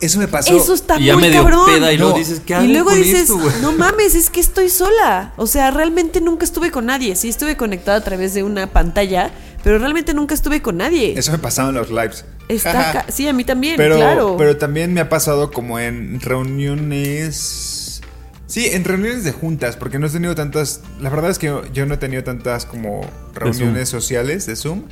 [0.00, 0.54] Eso me pasó.
[0.56, 1.66] Eso está Y ya muy medio cabrón.
[1.66, 2.18] peda y luego No.
[2.18, 5.32] dices, ¿qué hago Y luego con dices, esto, no mames, es que estoy sola.
[5.36, 7.16] O sea, realmente nunca estuve con nadie.
[7.16, 9.30] Sí estuve conectada a través de una pantalla,
[9.64, 11.14] pero realmente nunca estuve con nadie.
[11.18, 12.24] Eso me pasaba en los lives.
[12.48, 14.36] Está ca- sí, a mí también, pero, claro.
[14.38, 18.00] pero también me ha pasado como en reuniones.
[18.46, 20.80] Sí, en reuniones de juntas, porque no he tenido tantas.
[21.00, 23.00] La verdad es que yo no he tenido tantas como
[23.34, 24.82] reuniones sociales de Zoom.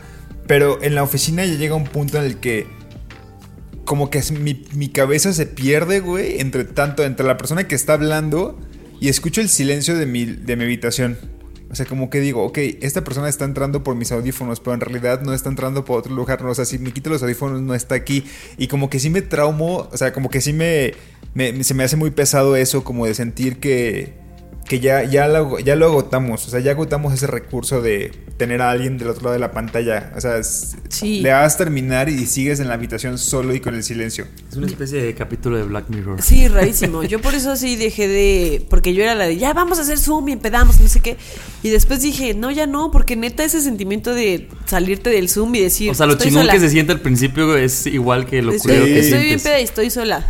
[0.47, 2.67] Pero en la oficina ya llega un punto en el que.
[3.85, 7.95] Como que mi, mi cabeza se pierde, güey, entre tanto, entre la persona que está
[7.95, 8.59] hablando
[9.01, 11.19] y escucho el silencio de mi, de mi habitación.
[11.71, 14.81] O sea, como que digo, ok, esta persona está entrando por mis audífonos, pero en
[14.81, 16.45] realidad no está entrando por otro lugar.
[16.47, 18.25] O sea, si me quito los audífonos, no está aquí.
[18.59, 20.95] Y como que sí me traumo, o sea, como que sí me,
[21.35, 24.13] me- se me hace muy pesado eso, como de sentir que,
[24.69, 26.47] que ya, ya, lo, ya lo agotamos.
[26.47, 29.53] O sea, ya agotamos ese recurso de tener a alguien del otro lado de la
[29.53, 30.13] pantalla.
[30.17, 31.21] O sea, Sí.
[31.21, 34.27] le vas a terminar y sigues en la habitación solo y con el silencio.
[34.51, 36.23] Es una especie de capítulo de Black Mirror.
[36.23, 37.03] Sí, rarísimo.
[37.05, 38.67] Yo por eso sí dejé de.
[38.71, 41.17] Porque yo era la de ya vamos a hacer Zoom y empedamos, no sé qué.
[41.63, 45.61] Y después dije, no, ya no, porque neta ese sentimiento de salirte del Zoom y
[45.61, 45.91] decir.
[45.91, 46.53] O sea, lo "Estoy chingón sola".
[46.55, 49.65] que se siente al principio es igual que lo Estoy, que estoy bien peda y
[49.65, 50.27] estoy sola.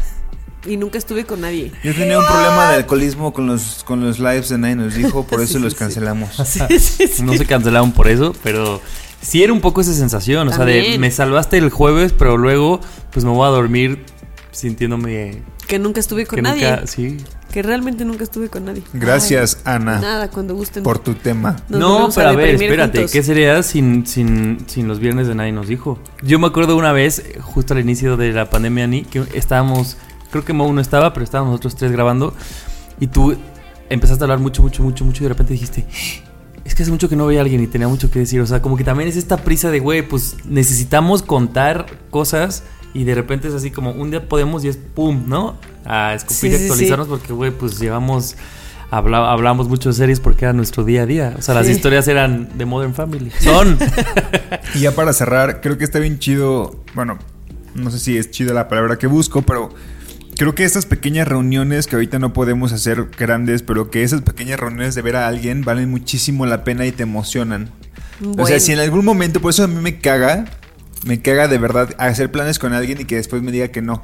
[0.67, 1.73] Y nunca estuve con nadie.
[1.83, 5.27] Yo tenía un problema de alcoholismo con los, con los lives de Nadie nos dijo,
[5.27, 6.31] por eso los cancelamos.
[6.47, 7.23] Sí, sí, sí.
[7.23, 8.81] No se cancelaron por eso, pero
[9.21, 10.49] sí era un poco esa sensación.
[10.49, 14.05] O sea, de me salvaste el jueves, pero luego, pues me voy a dormir
[14.53, 15.43] sintiéndome.
[15.67, 16.71] Que nunca estuve con que nadie.
[16.71, 16.87] nunca.
[16.87, 17.17] Sí.
[17.53, 18.83] Que realmente nunca estuve con nadie.
[18.93, 20.83] Gracias, Ay, Ana, Nada, cuando gusten.
[20.83, 21.57] por tu tema.
[21.69, 23.13] Nos no, pero a, ver, espérate, juntos.
[23.13, 25.99] ¿qué sería sin, sin, sin los viernes de nadie nos dijo?
[26.23, 29.97] Yo me acuerdo una vez, justo al inicio de la pandemia, Ni, que estábamos,
[30.35, 32.35] creo que Mo no estaba, pero estábamos nosotros tres grabando,
[32.99, 33.37] y tú
[33.89, 35.87] empezaste a hablar mucho, mucho, mucho, mucho, y de repente dijiste,
[36.65, 38.47] es que hace mucho que no veía a alguien y tenía mucho que decir, o
[38.47, 42.65] sea, como que también es esta prisa de, güey, pues necesitamos contar cosas,
[42.95, 45.57] y de repente es así como, un día podemos y es pum, ¿no?
[45.85, 46.65] A escupir Sí, y sí, sí.
[46.65, 48.35] actualizarnos porque, güey, pues llevamos...
[48.91, 51.35] Habla, hablamos mucho de series porque era nuestro día a día.
[51.37, 51.73] O sea, las Sí.
[51.73, 53.33] historias eran de Modern Family.
[53.41, 53.77] Son.
[54.77, 56.85] Y ya para cerrar, creo que está bien chido.
[56.95, 57.19] Bueno,
[57.75, 59.71] no sé si es chida la palabra que busco, pero
[60.37, 64.61] creo que estas pequeñas reuniones que ahorita no podemos hacer grandes, pero que esas pequeñas
[64.61, 67.71] reuniones de ver a alguien valen muchísimo la pena y te emocionan.
[68.39, 70.47] O sea, si en algún momento, por eso a mí me caga,
[71.05, 74.03] me caga de verdad hacer planes con alguien y que después me diga que no.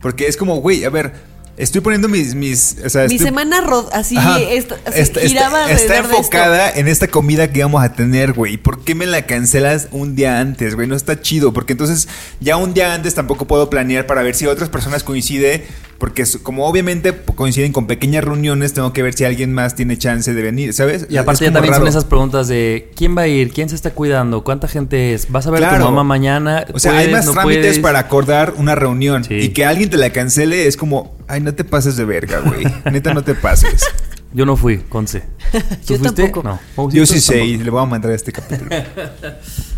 [0.00, 1.12] Porque es como, güey, a ver,
[1.56, 2.34] estoy poniendo mis.
[2.34, 4.40] mis o sea, Mi estoy- semana ro- así, Ajá.
[4.40, 8.56] esta- así Está- está- giraba está enfocada en esta comida que íbamos a tener, güey.
[8.56, 10.86] ¿Por qué me la cancelas un día antes, güey?
[10.88, 12.08] No está chido, porque entonces
[12.40, 15.66] ya un día antes tampoco puedo planear para ver si otras personas coincide,
[16.02, 20.34] porque como obviamente coinciden con pequeñas reuniones, tengo que ver si alguien más tiene chance
[20.34, 21.06] de venir, ¿sabes?
[21.08, 23.92] Y aparte ya también son esas preguntas de quién va a ir, quién se está
[23.92, 26.66] cuidando, cuánta gente es, vas a ver a tu mamá mañana.
[26.74, 27.78] O sea, hay ¿Puedes, más no trámites puedes?
[27.78, 29.34] para acordar una reunión Sí.
[29.34, 32.64] y que alguien te la cancele es como, ay, no te pases de verga, güey.
[32.90, 33.84] Neta, no te pases.
[34.34, 35.20] Yo no fui, Conce.
[35.86, 36.22] ¿Tú Yo fuiste?
[36.24, 36.42] tampoco.
[36.42, 36.58] No.
[36.74, 38.70] ¿Vos Yo sí sé y le voy a mandar este capítulo.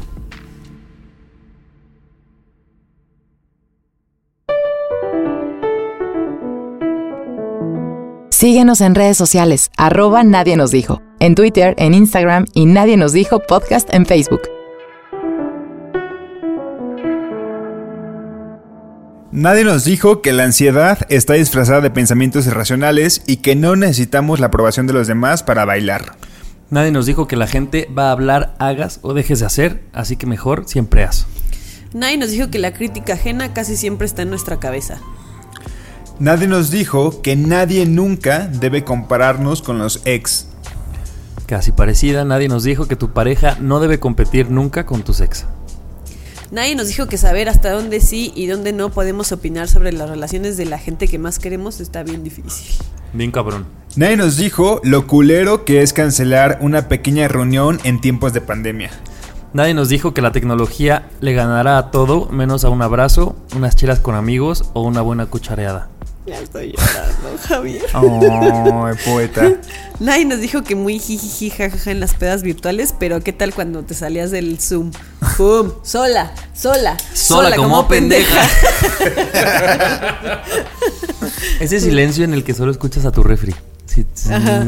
[8.44, 13.14] Síguenos en redes sociales, arroba Nadie nos dijo, en Twitter, en Instagram y Nadie nos
[13.14, 14.42] dijo podcast en Facebook.
[19.32, 24.40] Nadie nos dijo que la ansiedad está disfrazada de pensamientos irracionales y que no necesitamos
[24.40, 26.14] la aprobación de los demás para bailar.
[26.68, 30.16] Nadie nos dijo que la gente va a hablar, hagas o dejes de hacer, así
[30.16, 31.26] que mejor siempre haz.
[31.94, 35.00] Nadie nos dijo que la crítica ajena casi siempre está en nuestra cabeza.
[36.20, 40.46] Nadie nos dijo que nadie nunca debe compararnos con los ex.
[41.46, 45.44] Casi parecida, nadie nos dijo que tu pareja no debe competir nunca con tus ex.
[46.52, 50.08] Nadie nos dijo que saber hasta dónde sí y dónde no podemos opinar sobre las
[50.08, 52.76] relaciones de la gente que más queremos está bien difícil.
[53.12, 53.66] Bien cabrón.
[53.96, 58.90] Nadie nos dijo lo culero que es cancelar una pequeña reunión en tiempos de pandemia.
[59.52, 63.74] Nadie nos dijo que la tecnología le ganará a todo menos a un abrazo, unas
[63.74, 65.90] chelas con amigos o una buena cuchareada.
[66.26, 67.84] Ya estoy llorando, Javier.
[67.94, 69.52] Oh, poeta.
[70.00, 73.84] Nadie nos dijo que muy jijiji jajaja en las pedas virtuales, pero ¿qué tal cuando
[73.84, 74.90] te salías del Zoom?
[75.36, 75.72] ¡Pum!
[75.82, 78.40] Sola, sola, Sola como pendeja.
[81.60, 83.54] Ese silencio en el que solo escuchas a tu refri.
[84.30, 84.64] Ajá.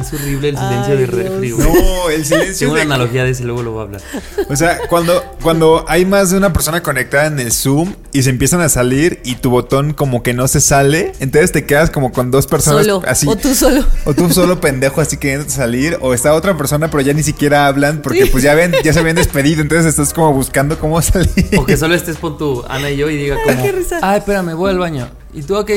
[0.00, 1.66] Es horrible el silencio Ay, de refri, güey.
[1.68, 4.00] No, el silencio Tengo una de- analogía de ese, luego lo voy a hablar.
[4.48, 8.30] O sea, cuando, cuando hay más de una persona conectada en el Zoom y se
[8.30, 12.12] empiezan a salir y tu botón como que no se sale, entonces te quedas como
[12.12, 13.02] con dos personas Solo.
[13.06, 13.26] así.
[13.28, 13.84] O tú solo.
[14.04, 17.66] O tú solo pendejo así queriendo salir, o está otra persona pero ya ni siquiera
[17.66, 18.28] hablan porque Sí.
[18.30, 21.28] pues ya ven, ya se habían despedido, entonces estás como buscando cómo salir.
[21.58, 23.98] O que solo estés con tu Ana y yo y diga como, Qué risa.
[24.02, 25.08] ay, espérame, voy al baño.
[25.32, 25.70] ¿Y tú ok?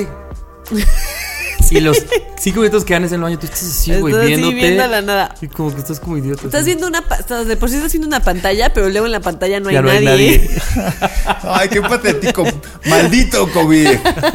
[1.72, 1.98] Y los
[2.40, 4.56] cinco minutos que ganes en el baño, tú estás así, güey, viéndote.
[4.56, 5.36] viendo a la nada.
[5.42, 6.44] Y como que estás como idiota.
[6.46, 6.66] Estás así.
[6.72, 9.60] viendo una estás- de por sí estás viendo una pantalla, pero luego en la pantalla
[9.60, 10.50] no hay no nadie.
[11.44, 12.44] Ay, qué patético.
[12.88, 13.88] Maldito COVID.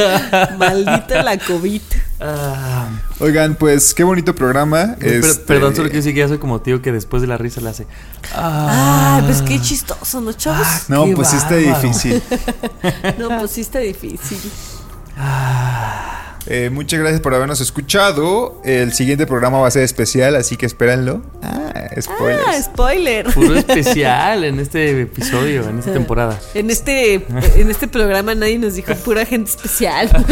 [0.59, 1.81] Maldita la COVID.
[2.21, 4.97] Ah, Oigan, pues qué bonito programa.
[5.01, 7.61] Este, Perdón, solo quiero decir que ya soy como tío que después de la risa
[7.61, 7.87] le hace.
[8.35, 10.67] Ay, pues qué chistoso, ¿no, chavos?
[10.89, 12.23] No, Qué pues sí está difícil.
[13.19, 14.39] No, pues sí está difícil.
[16.47, 18.61] Eh, muchas gracias por habernos escuchado.
[18.65, 21.23] El siguiente programa va a ser especial, así que espérenlo.
[21.43, 22.45] Ah, spoilers.
[22.47, 23.27] Ah, spoiler.
[23.33, 26.39] Puro especial en este episodio, en esta temporada.
[26.53, 27.15] En este,
[27.57, 30.09] en este programa nadie nos dijo pura gente especial.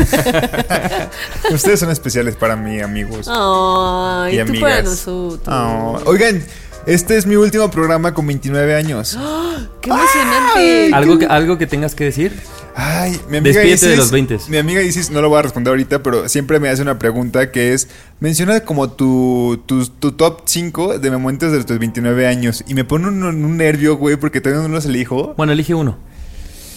[1.51, 3.27] Ustedes son especiales para mí, amigos.
[3.31, 4.71] Ay, y tú amigas.
[4.71, 5.49] para nosotros.
[5.49, 6.45] Oh, Oigan,
[6.85, 9.19] este es mi último programa con 29 años.
[9.81, 10.91] ¡Qué emocionante!
[10.93, 12.33] ¿Algo que, ¿Algo que tengas que decir?
[12.75, 14.39] Ay, mi amiga Despídete de Isis, los 20.
[14.49, 17.51] Mi amiga Isis, no lo voy a responder ahorita, pero siempre me hace una pregunta
[17.53, 17.89] que es,
[18.21, 22.65] menciona como tu, tu, tu top 5 de momentos de tus 29 años.
[22.67, 25.35] Y me pone un, un nervio, güey, porque todavía no los elijo.
[25.37, 25.97] Bueno, elige uno.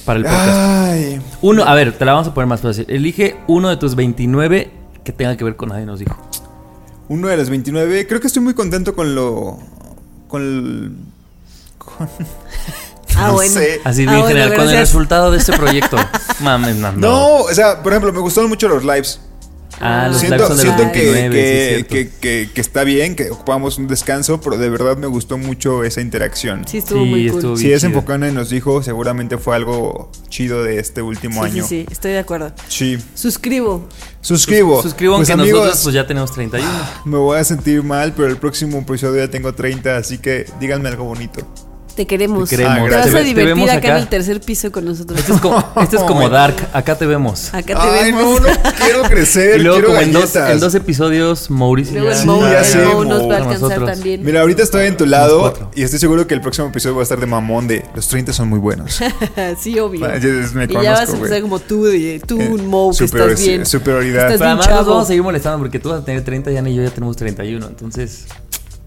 [0.05, 0.49] Para el podcast.
[0.51, 2.85] Ay, Uno, a ver, te la vamos a poner más fácil.
[2.89, 4.69] Elige uno de tus 29
[5.03, 6.15] que tenga que ver con nadie nos dijo.
[7.07, 8.05] uno de los 29.
[8.07, 9.57] Creo que estoy muy contento con lo...
[10.27, 10.91] con el-
[11.77, 12.07] con-
[13.17, 13.53] Ah, no bueno.
[13.53, 13.81] sé.
[13.83, 15.97] Así Ah, bien bueno, general, con el resultado de este proyecto.
[16.41, 17.07] Mames, Nando.
[17.07, 19.19] No, o sea, por ejemplo, me gustaron mucho los lives.
[19.81, 23.29] Ah, los siento lives siento que, 29, sí, que, que, que- que está bien, que
[23.29, 26.65] ocupamos un descanso, pero de verdad me gustó mucho esa interacción.
[26.65, 27.39] Sí, estuvo Sí, muy cool.
[27.39, 27.89] estuvo Si es chido.
[27.89, 31.67] Enfocana nos dijo, seguramente fue algo chido de este último Sí, sí, año.
[31.67, 32.53] sí, estoy de acuerdo.
[32.69, 32.97] Sí.
[33.15, 33.89] Suscribo.
[34.21, 34.81] Suscribo.
[34.81, 36.71] Suscriban Pues, que amigos, nosotros pues ya tenemos 31.
[37.03, 40.87] Me voy a sentir mal, pero el próximo episodio ya tengo 30, así que díganme
[40.87, 41.45] algo bonito.
[41.95, 42.49] Te queremos.
[42.49, 42.77] Te queremos.
[42.79, 43.97] Ah, Te vas a divertir vemos acá, en acá.
[43.99, 45.19] el tercer piso con nosotros.
[45.19, 47.53] Este es como, este es como Dark, acá te vemos.
[47.53, 48.41] Acá te Ay, vemos.
[48.41, 52.11] no, no quiero crecer, Y luego quiero como en dos, en dos episodios, Mauricio Luego
[52.13, 53.91] ya el Mo, ya el sé, Mo nos va a alcanzar nosotros.
[53.91, 54.23] también.
[54.23, 57.03] Mira, ahorita estoy en tu lado y estoy seguro que el próximo episodio va a
[57.03, 58.99] estar de mamón de los 30 son muy buenos.
[59.59, 60.05] sí, obvio.
[60.05, 61.85] Ah, ya me y ya vas a empezar como tú,
[62.27, 63.65] tú, Eh, un Mo, que estás bien.
[63.65, 64.31] superioridad.
[64.31, 66.51] Estás Pero bien además nos vamos a seguir molestando porque tú vas a tener 30
[66.51, 67.65] y Ana y yo ya tenemos 31.
[67.67, 68.25] Entonces,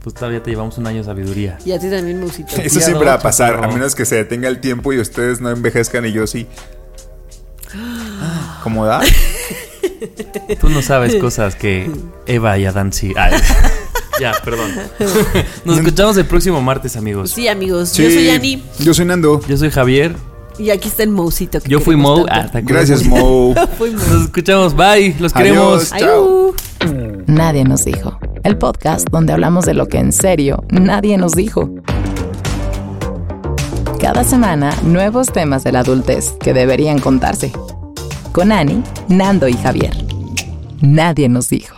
[0.09, 1.59] pues todavía te llevamos un año de sabiduría.
[1.66, 2.56] Y a ti también, Musito.
[2.62, 5.40] Eso siempre va a pasar, pero- a menos que se detenga el tiempo y ustedes
[5.42, 6.46] no envejezcan y yo sí.
[8.62, 9.02] ¿Cómo da?
[10.61, 11.90] Tú no sabes cosas que
[12.26, 13.12] Eva y Adán sí.
[13.16, 13.34] Ay,
[14.20, 14.70] ya, perdón.
[15.66, 17.30] Nos escuchamos el próximo martes, amigos.
[17.32, 17.92] Sí, amigos.
[17.94, 18.62] Yo soy Ani.
[18.78, 19.40] Yo soy Nando.
[19.46, 20.14] Yo soy Javier.
[20.59, 21.61] Y aquí está el Mousito.
[21.61, 22.24] que Yo fui Mo.
[22.30, 22.48] Ah.
[22.62, 23.54] Gracias, Mo.
[23.78, 24.74] Nos escuchamos.
[24.74, 25.14] Bye.
[25.20, 25.92] Los queremos.
[25.92, 26.09] Adiós.
[26.09, 26.24] Chao.
[26.48, 26.54] Ayú.
[27.28, 28.18] Nadie nos dijo.
[28.42, 31.68] El podcast donde hablamos de lo que en serio nadie nos dijo.
[34.00, 37.52] Cada semana, nuevos temas de la adultez que deberían contarse.
[38.32, 39.92] Con Ani, Nando y Javier.
[40.80, 41.77] Nadie nos dijo.